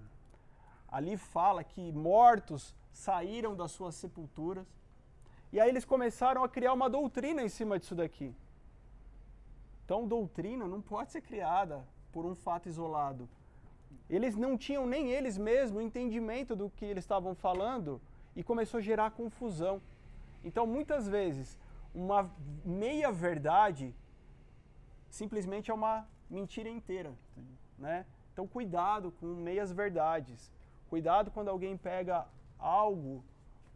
[0.89, 4.67] Ali fala que mortos saíram das suas sepulturas.
[5.53, 8.35] E aí eles começaram a criar uma doutrina em cima disso daqui.
[9.85, 13.29] Então, doutrina não pode ser criada por um fato isolado.
[14.09, 18.01] Eles não tinham nem eles mesmos entendimento do que eles estavam falando
[18.37, 19.81] e começou a gerar confusão.
[20.45, 21.59] Então, muitas vezes,
[21.95, 22.31] uma
[22.65, 23.95] meia verdade
[25.09, 27.13] simplesmente é uma mentira inteira,
[27.77, 28.07] né?
[28.33, 30.53] Então, cuidado com meias verdades.
[30.89, 32.27] Cuidado quando alguém pega
[32.59, 33.25] algo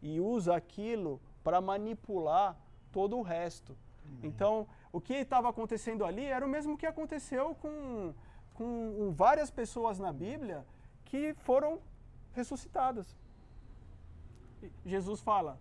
[0.01, 2.57] e usa aquilo para manipular
[2.91, 3.75] todo o resto.
[4.23, 8.13] Então, o que estava acontecendo ali era o mesmo que aconteceu com,
[8.53, 10.65] com várias pessoas na Bíblia
[11.05, 11.79] que foram
[12.33, 13.15] ressuscitadas.
[14.85, 15.59] Jesus fala: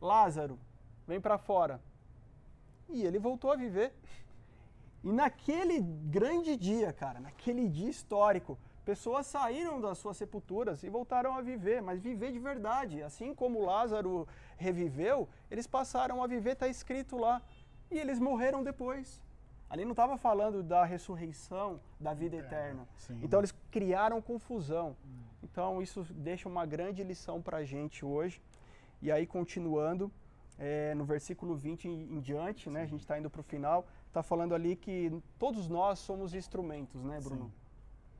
[0.00, 0.58] Lázaro,
[1.06, 1.80] vem para fora.
[2.88, 3.94] E ele voltou a viver.
[5.02, 11.34] E naquele grande dia, cara, naquele dia histórico, pessoas saíram das suas sepulturas e voltaram
[11.36, 13.02] a viver, mas viver de verdade.
[13.02, 17.42] Assim como Lázaro reviveu, eles passaram a viver, está escrito lá.
[17.90, 19.20] E eles morreram depois.
[19.68, 22.86] Ali não estava falando da ressurreição, da vida eterna.
[22.96, 23.18] Sim.
[23.22, 24.96] Então eles criaram confusão.
[25.42, 28.40] Então isso deixa uma grande lição para a gente hoje.
[29.00, 30.12] E aí, continuando,
[30.58, 33.86] é, no versículo 20 em, em diante, né, a gente está indo para o final,
[34.12, 37.46] está falando ali que todos nós somos instrumentos, né, Bruno?
[37.46, 37.52] Sim.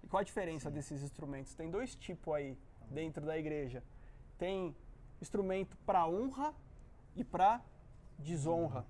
[0.02, 1.54] E qual a diferença desses instrumentos?
[1.54, 2.56] Tem dois tipos aí
[2.90, 3.84] dentro da igreja.
[4.38, 4.74] Tem
[5.20, 6.54] instrumento para honra
[7.14, 7.60] e para
[8.18, 8.86] desonra.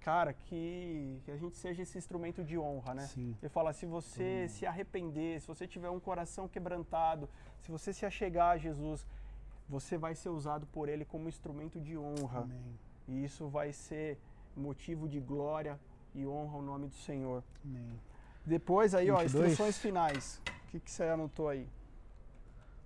[0.00, 3.06] cara, que, que a gente seja esse instrumento de honra, né?
[3.06, 3.34] Sim.
[3.42, 8.04] Ele fala, se você se arrepender, se você tiver um coração quebrantado, se você se
[8.06, 9.06] achegar a Jesus,
[9.68, 12.40] você vai ser usado por Ele como instrumento de honra.
[12.40, 12.78] Amém.
[13.08, 14.18] E isso vai ser
[14.54, 15.80] motivo de glória
[16.14, 17.42] e honra ao nome do Senhor.
[17.64, 17.98] Amém.
[18.44, 19.50] Depois aí, ó, 22.
[19.52, 20.40] instruções finais.
[20.46, 21.68] O que, que você anotou aí?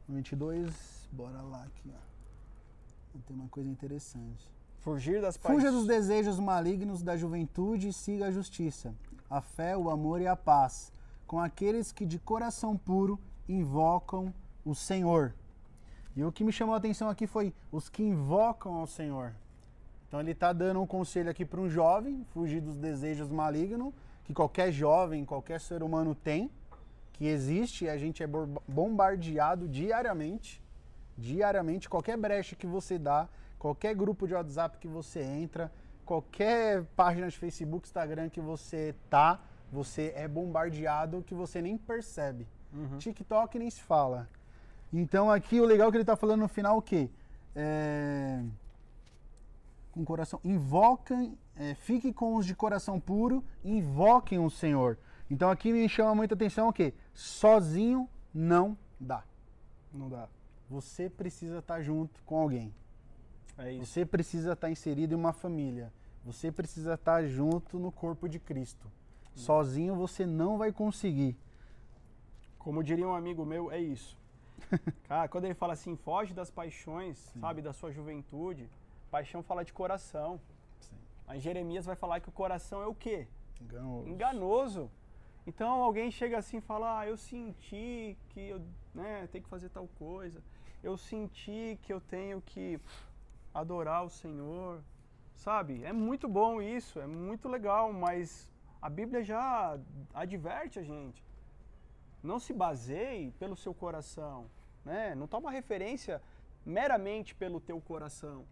[0.06, 3.20] No 22, bora lá aqui, ó.
[3.26, 4.50] Tem uma coisa interessante.
[4.78, 5.74] Fugir das Fuja paixões.
[5.74, 8.94] dos desejos malignos da juventude e siga a justiça,
[9.28, 10.92] a fé, o amor e a paz,
[11.26, 13.18] com aqueles que de coração puro
[13.48, 14.32] invocam
[14.64, 15.34] o Senhor.
[16.14, 19.34] E o que me chamou a atenção aqui foi os que invocam ao Senhor.
[20.08, 23.92] Então ele está dando um conselho aqui para um jovem, fugir dos desejos malignos,
[24.24, 26.50] que qualquer jovem, qualquer ser humano tem,
[27.12, 28.26] que existe e a gente é
[28.66, 30.62] bombardeado diariamente.
[31.16, 33.28] Diariamente, qualquer brecha que você dá,
[33.58, 35.70] qualquer grupo de WhatsApp que você entra,
[36.06, 39.40] qualquer página de Facebook, Instagram que você tá,
[39.70, 42.46] você é bombardeado que você nem percebe.
[42.98, 44.28] TikTok nem se fala.
[44.92, 47.10] Então aqui o legal é que ele tá falando no final o quê?
[47.54, 48.42] É,
[49.98, 50.38] Com coração.
[50.44, 54.96] Invoquem, é, fique com os de coração puro, invoquem o Senhor.
[55.28, 56.94] Então aqui me chama muita atenção o quê?
[57.12, 59.24] Sozinho não dá.
[59.92, 60.28] Não dá.
[60.70, 62.72] Você precisa estar junto com alguém.
[63.58, 63.86] É isso.
[63.86, 65.92] Você precisa estar inserido em uma família.
[66.24, 68.88] Você precisa estar junto no corpo de Cristo.
[69.34, 71.36] Sozinho você não vai conseguir.
[72.56, 74.16] Como diria um amigo meu, é isso.
[75.08, 78.70] Cara, quando ele fala assim, foge das paixões, sabe, da sua juventude,
[79.10, 80.40] paixão fala de coração.
[81.26, 83.26] Aí Jeremias vai falar que o coração é o quê?
[83.60, 84.08] Enganoso.
[84.08, 84.90] Enganoso.
[85.46, 88.60] Então alguém chega assim e fala, ah, eu senti que eu
[88.94, 90.42] né, tenho que fazer tal coisa.
[90.82, 92.80] Eu senti que eu tenho que
[93.52, 94.82] adorar o Senhor.
[95.34, 95.84] Sabe?
[95.84, 98.50] É muito bom isso, é muito legal, mas
[98.82, 99.78] a Bíblia já
[100.12, 101.24] adverte a gente.
[102.20, 104.50] Não se baseie pelo seu coração,
[104.84, 105.14] né?
[105.14, 106.20] Não toma referência
[106.66, 108.44] meramente pelo teu coração.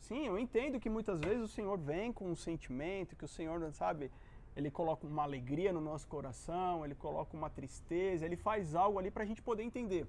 [0.00, 3.70] Sim, eu entendo que muitas vezes o Senhor vem com um sentimento, que o Senhor,
[3.72, 4.10] sabe,
[4.56, 9.10] ele coloca uma alegria no nosso coração, ele coloca uma tristeza, ele faz algo ali
[9.10, 10.06] para a gente poder entender.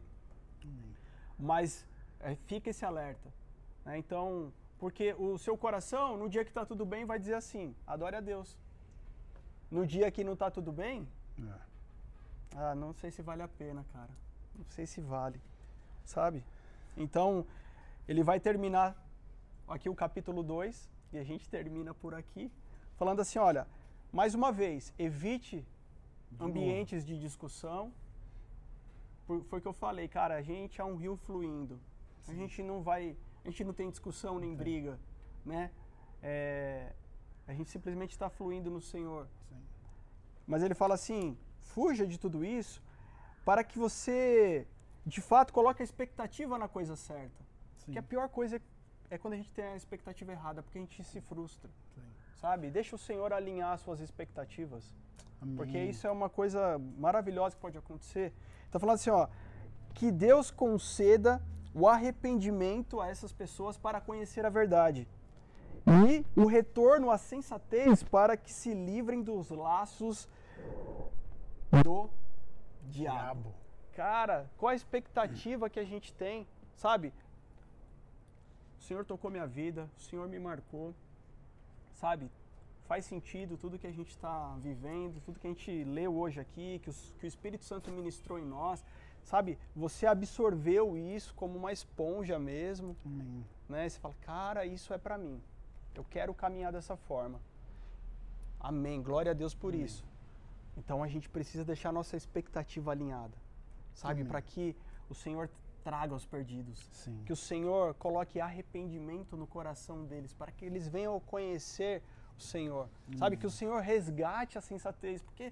[1.37, 1.85] Mas
[2.19, 3.31] é, fica esse alerta.
[3.85, 3.97] né?
[3.97, 8.15] Então, porque o seu coração, no dia que está tudo bem, vai dizer assim: adore
[8.15, 8.57] a Deus.
[9.69, 11.07] No dia que não está tudo bem,
[11.39, 11.59] É.
[12.55, 14.09] ah, não sei se vale a pena, cara.
[14.55, 15.39] Não sei se vale,
[16.05, 16.43] sabe?
[16.97, 17.45] Então,
[18.07, 18.95] ele vai terminar
[19.69, 22.51] aqui o capítulo 2, e a gente termina por aqui,
[22.97, 23.67] falando assim: olha,
[24.11, 25.65] mais uma vez, evite
[26.39, 27.91] ambientes de discussão.
[29.25, 31.79] Por- Foi o que eu falei, cara, a gente é um rio fluindo.
[32.27, 34.99] A gente não vai, a gente não tem discussão nem briga,
[35.45, 35.71] né?
[36.21, 36.93] É,
[37.47, 39.27] a gente simplesmente está fluindo no Senhor.
[39.49, 39.61] Sim.
[40.45, 42.81] Mas ele fala assim: fuja de tudo isso
[43.45, 44.67] para que você,
[45.05, 47.43] de fato, coloque a expectativa na coisa certa.
[47.77, 47.85] Sim.
[47.85, 48.61] Porque a pior coisa
[49.09, 52.01] é, quando a gente tem a expectativa errada, porque a gente se frustra, Sim.
[52.35, 52.69] sabe?
[52.69, 54.95] Deixa o Senhor alinhar as suas expectativas.
[55.41, 55.55] Amém.
[55.55, 58.33] Porque isso é uma coisa maravilhosa que pode acontecer.
[58.69, 59.27] Tá falando assim, ó,
[59.93, 61.41] que Deus conceda
[61.73, 65.07] o arrependimento a essas pessoas para conhecer a verdade.
[65.87, 70.27] E o retorno à sensatez para que se livrem dos laços
[71.83, 72.09] do
[72.83, 73.49] diabo.
[73.49, 73.53] Diabo.
[73.93, 77.13] Cara, qual a expectativa que a gente tem, sabe?
[78.79, 80.93] O Senhor tocou minha vida, o Senhor me marcou,
[81.93, 82.29] sabe?
[82.87, 86.79] Faz sentido tudo que a gente está vivendo, tudo que a gente leu hoje aqui,
[86.81, 88.83] que, os- que o Espírito Santo ministrou em nós,
[89.23, 89.59] sabe?
[89.75, 93.45] Você absorveu isso como uma esponja mesmo, Amém.
[93.67, 93.87] né?
[93.87, 95.39] Você fala, cara, isso é para mim.
[95.93, 97.39] Eu quero caminhar dessa forma.
[98.59, 99.01] Amém.
[99.01, 100.03] Glória a Deus por isso.
[100.77, 103.37] Então a gente precisa deixar nossa expectativa alinhada,
[103.93, 104.21] sabe?
[104.21, 104.31] Amém.
[104.31, 104.75] Para que
[105.09, 105.49] o Senhor
[105.83, 106.89] traga os perdidos.
[106.91, 107.21] Sim.
[107.25, 112.03] Que o Senhor coloque arrependimento no coração deles, para que eles venham conhecer
[112.37, 112.89] o Senhor.
[113.17, 113.37] Sabe?
[113.37, 115.21] Que o Senhor resgate a sensatez.
[115.21, 115.51] Porque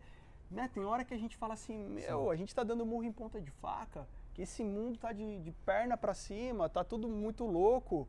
[0.49, 3.11] né, tem hora que a gente fala assim, meu, a gente está dando murro em
[3.11, 7.45] ponta de faca, que esse mundo tá de, de perna para cima, tá tudo muito
[7.45, 8.07] louco.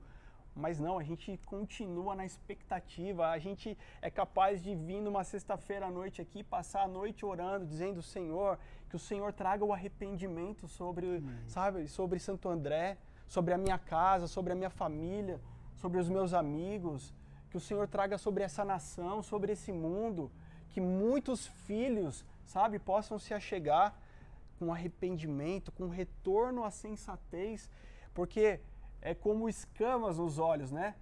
[0.54, 3.28] Mas não, a gente continua na expectativa.
[3.28, 7.64] A gente é capaz de vir numa sexta-feira à noite aqui, passar a noite orando,
[7.64, 8.58] dizendo, Senhor,
[8.88, 14.26] que o Senhor traga o arrependimento sobre, sabe, sobre Santo André, sobre a minha casa,
[14.26, 15.40] sobre a minha família,
[15.76, 17.14] sobre os meus amigos.
[17.50, 20.30] Que o Senhor traga sobre essa nação, sobre esse mundo,
[20.70, 23.94] que muitos filhos, sabe, possam se achegar
[24.58, 27.70] com arrependimento, com retorno à sensatez,
[28.12, 28.60] porque
[29.00, 30.94] é como escamas nos olhos, né?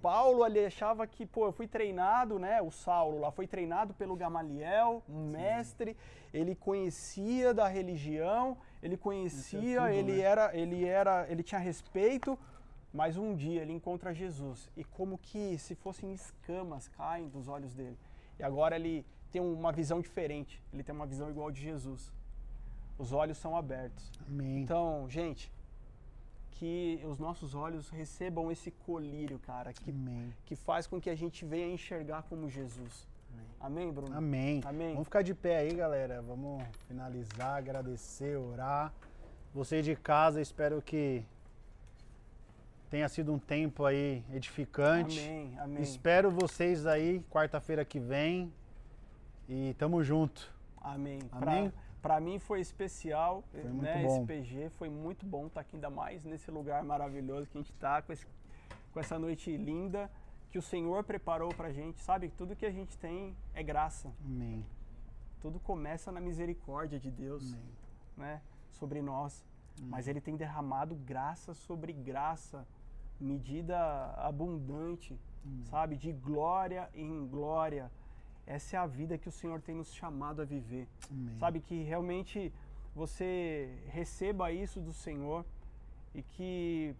[0.00, 2.60] Paulo achava que, pô, eu fui treinado, né?
[2.62, 5.36] O Saulo lá foi treinado pelo Gamaliel, um Sim.
[5.36, 5.96] mestre.
[6.32, 10.20] Ele conhecia da religião, ele conhecia, tudo, ele né?
[10.20, 12.38] era, ele era, ele tinha respeito.
[12.92, 17.72] Mas um dia ele encontra Jesus e como que se fossem escamas caem dos olhos
[17.72, 17.96] dele.
[18.38, 20.60] E agora ele tem uma visão diferente.
[20.72, 22.12] Ele tem uma visão igual de Jesus.
[22.98, 24.10] Os olhos são abertos.
[24.28, 24.60] Amém.
[24.60, 25.52] Então, gente,
[26.60, 30.30] que os nossos olhos recebam esse colírio, cara, que, Amém.
[30.44, 33.08] que faz com que a gente venha enxergar como Jesus.
[33.32, 33.46] Amém.
[33.60, 34.14] Amém, Bruno?
[34.14, 34.60] Amém.
[34.66, 34.92] Amém.
[34.92, 36.20] Vamos ficar de pé aí, galera.
[36.20, 38.92] Vamos finalizar, agradecer, orar.
[39.54, 41.24] Você de casa, espero que
[42.90, 45.18] tenha sido um tempo aí edificante.
[45.18, 45.82] Amém, amém.
[45.82, 48.52] Espero vocês aí quarta-feira que vem.
[49.48, 50.54] E tamo junto.
[50.76, 51.20] Amém.
[51.32, 51.70] Amém.
[51.70, 51.89] Pra...
[52.02, 54.04] Para mim foi especial, foi né?
[54.04, 57.60] Esse PG foi muito bom estar tá aqui ainda mais nesse lugar maravilhoso que a
[57.60, 58.12] gente está com,
[58.92, 60.10] com essa noite linda
[60.50, 62.00] que o Senhor preparou para a gente.
[62.00, 64.12] Sabe, tudo que a gente tem é graça.
[64.24, 64.64] Amém.
[65.40, 67.64] Tudo começa na misericórdia de Deus, Amém.
[68.16, 68.42] né?
[68.70, 69.44] Sobre nós.
[69.78, 69.90] Amém.
[69.90, 72.66] Mas Ele tem derramado graça sobre graça,
[73.18, 73.78] medida
[74.16, 75.18] abundante,
[75.64, 77.90] sabe, de glória em glória
[78.50, 80.88] essa é a vida que o Senhor tem nos chamado a viver.
[81.08, 81.38] Amém.
[81.38, 82.52] Sabe que realmente
[82.94, 85.44] você receba isso do Senhor
[86.12, 86.96] e que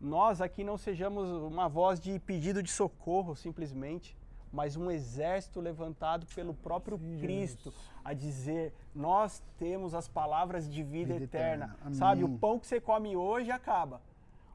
[0.00, 4.16] nós aqui não sejamos uma voz de pedido de socorro simplesmente,
[4.52, 11.14] mas um exército levantado pelo próprio Cristo a dizer: Nós temos as palavras de vida,
[11.14, 11.76] vida eterna.
[11.80, 11.94] eterna.
[11.96, 14.00] Sabe, o pão que você come hoje acaba.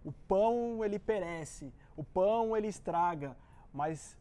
[0.02, 3.36] O pão ele perece, o pão ele estraga,
[3.74, 4.18] mas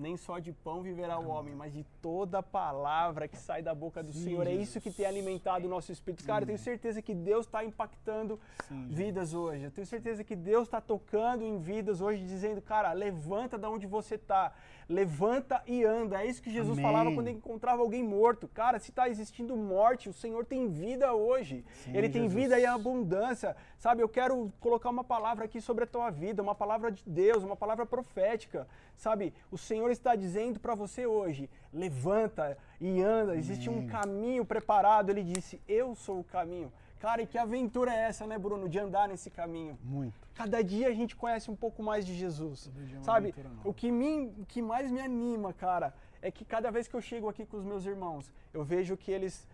[0.00, 4.02] nem só de pão viverá o homem, mas de toda palavra que sai da boca
[4.02, 4.46] do Sim, Senhor.
[4.46, 6.24] É isso que tem alimentado o nosso espírito.
[6.24, 9.64] Cara, eu tenho certeza que Deus está impactando Sim, vidas hoje.
[9.64, 13.86] Eu tenho certeza que Deus está tocando em vidas hoje, dizendo, cara, levanta da onde
[13.86, 14.52] você está.
[14.90, 16.20] Levanta e anda.
[16.20, 16.84] É isso que Jesus Amém.
[16.84, 18.48] falava quando ele encontrava alguém morto.
[18.48, 21.64] Cara, se está existindo morte, o Senhor tem vida hoje.
[21.84, 22.42] Sim, ele tem Jesus.
[22.42, 23.56] vida e abundância.
[23.78, 27.44] Sabe, eu quero colocar uma palavra aqui sobre a tua vida, uma palavra de Deus,
[27.44, 28.66] uma palavra profética.
[28.96, 33.36] Sabe, o Senhor está dizendo para você hoje: levanta e anda.
[33.36, 33.84] Existe Amém.
[33.84, 35.10] um caminho preparado.
[35.10, 36.72] Ele disse: Eu sou o caminho.
[37.00, 39.78] Cara, e que aventura é essa, né, Bruno, de andar nesse caminho?
[39.82, 40.14] Muito.
[40.34, 42.70] Cada dia a gente conhece um pouco mais de Jesus.
[42.76, 43.34] É sabe?
[43.64, 47.00] O que, me, o que mais me anima, cara, é que cada vez que eu
[47.00, 49.48] chego aqui com os meus irmãos, eu vejo que eles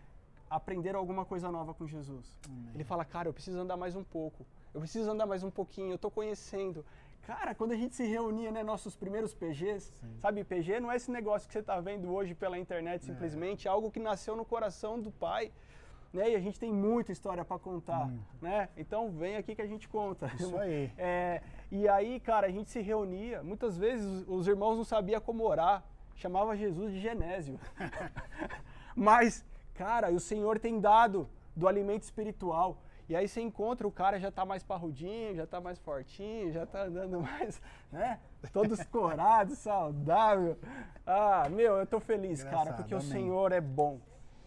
[0.50, 2.36] aprenderam alguma coisa nova com Jesus.
[2.46, 2.70] Amém.
[2.74, 4.44] Ele fala, cara, eu preciso andar mais um pouco.
[4.74, 6.84] Eu preciso andar mais um pouquinho, eu tô conhecendo.
[7.22, 10.18] Cara, quando a gente se reunia, né, nossos primeiros PGs, Sim.
[10.20, 13.06] sabe, PG não é esse negócio que você está vendo hoje pela internet é.
[13.06, 15.52] simplesmente, é algo que nasceu no coração do pai
[16.12, 16.30] né?
[16.30, 18.68] E a gente tem muita história para contar, né?
[18.76, 20.30] Então vem aqui que a gente conta.
[20.34, 20.90] Isso aí.
[20.98, 23.42] É, e aí, cara, a gente se reunia.
[23.42, 25.84] Muitas vezes os irmãos não sabiam como orar,
[26.14, 27.58] chamava Jesus de Genésio.
[28.94, 29.44] Mas,
[29.74, 32.78] cara, o Senhor tem dado do alimento espiritual.
[33.08, 36.66] E aí você encontra o cara já tá mais parrudinho, já tá mais fortinho, já
[36.66, 38.18] tá andando mais, né?
[38.52, 40.58] Todos corados, saudável.
[41.06, 43.06] Ah, meu, eu tô feliz, Engraçado, cara, porque amém.
[43.06, 44.00] o Senhor é bom.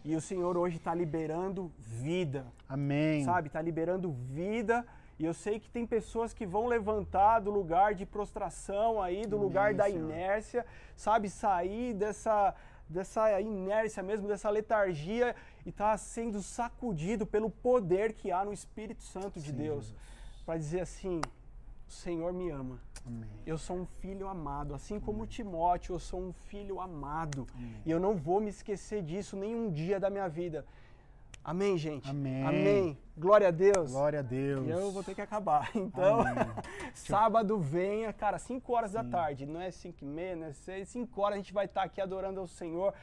[0.03, 2.45] E o Senhor hoje está liberando vida.
[2.67, 3.23] Amém.
[3.23, 4.85] Sabe, está liberando vida.
[5.17, 9.35] E eu sei que tem pessoas que vão levantar do lugar de prostração aí, do
[9.35, 10.09] Amém, lugar da Senhor.
[10.09, 12.55] inércia, sabe, sair dessa
[12.89, 19.03] dessa inércia mesmo, dessa letargia e tá sendo sacudido pelo poder que há no Espírito
[19.03, 19.93] Santo de Sim, Deus.
[20.43, 21.21] Para dizer assim,
[21.89, 22.79] o Senhor me ama.
[23.05, 23.29] Amém.
[23.45, 27.47] Eu sou um filho amado, assim como Timóteo, eu sou um filho amado.
[27.55, 27.81] Amém.
[27.83, 30.65] E eu não vou me esquecer disso nenhum dia da minha vida.
[31.43, 32.07] Amém, gente?
[32.07, 32.43] Amém.
[32.45, 32.97] Amém.
[33.17, 33.91] Glória a Deus.
[33.91, 34.67] Glória a Deus.
[34.67, 35.71] E eu vou ter que acabar.
[35.75, 36.19] Então,
[36.93, 38.97] sábado venha, cara, 5 horas Sim.
[38.97, 39.45] da tarde.
[39.47, 40.87] Não é 5 e meia, não é 6.
[40.89, 42.93] 5 horas a gente vai estar aqui adorando ao Senhor.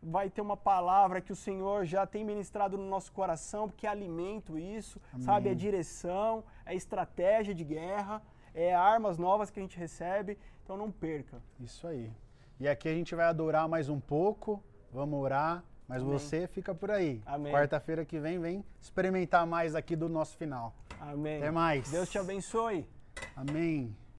[0.00, 3.90] Vai ter uma palavra que o Senhor já tem ministrado no nosso coração, porque é
[3.90, 5.24] alimento isso, Amém.
[5.24, 5.48] sabe?
[5.48, 8.22] É direção, é estratégia de guerra
[8.56, 11.40] é armas novas que a gente recebe, então não perca.
[11.60, 12.10] Isso aí.
[12.58, 16.12] E aqui a gente vai adorar mais um pouco, vamos orar, mas Amém.
[16.18, 17.22] você fica por aí.
[17.26, 17.52] Amém.
[17.52, 20.74] Quarta-feira que vem, vem experimentar mais aqui do nosso final.
[20.98, 21.36] Amém.
[21.36, 21.90] Até mais.
[21.90, 22.88] Deus te abençoe.
[23.36, 23.94] Amém.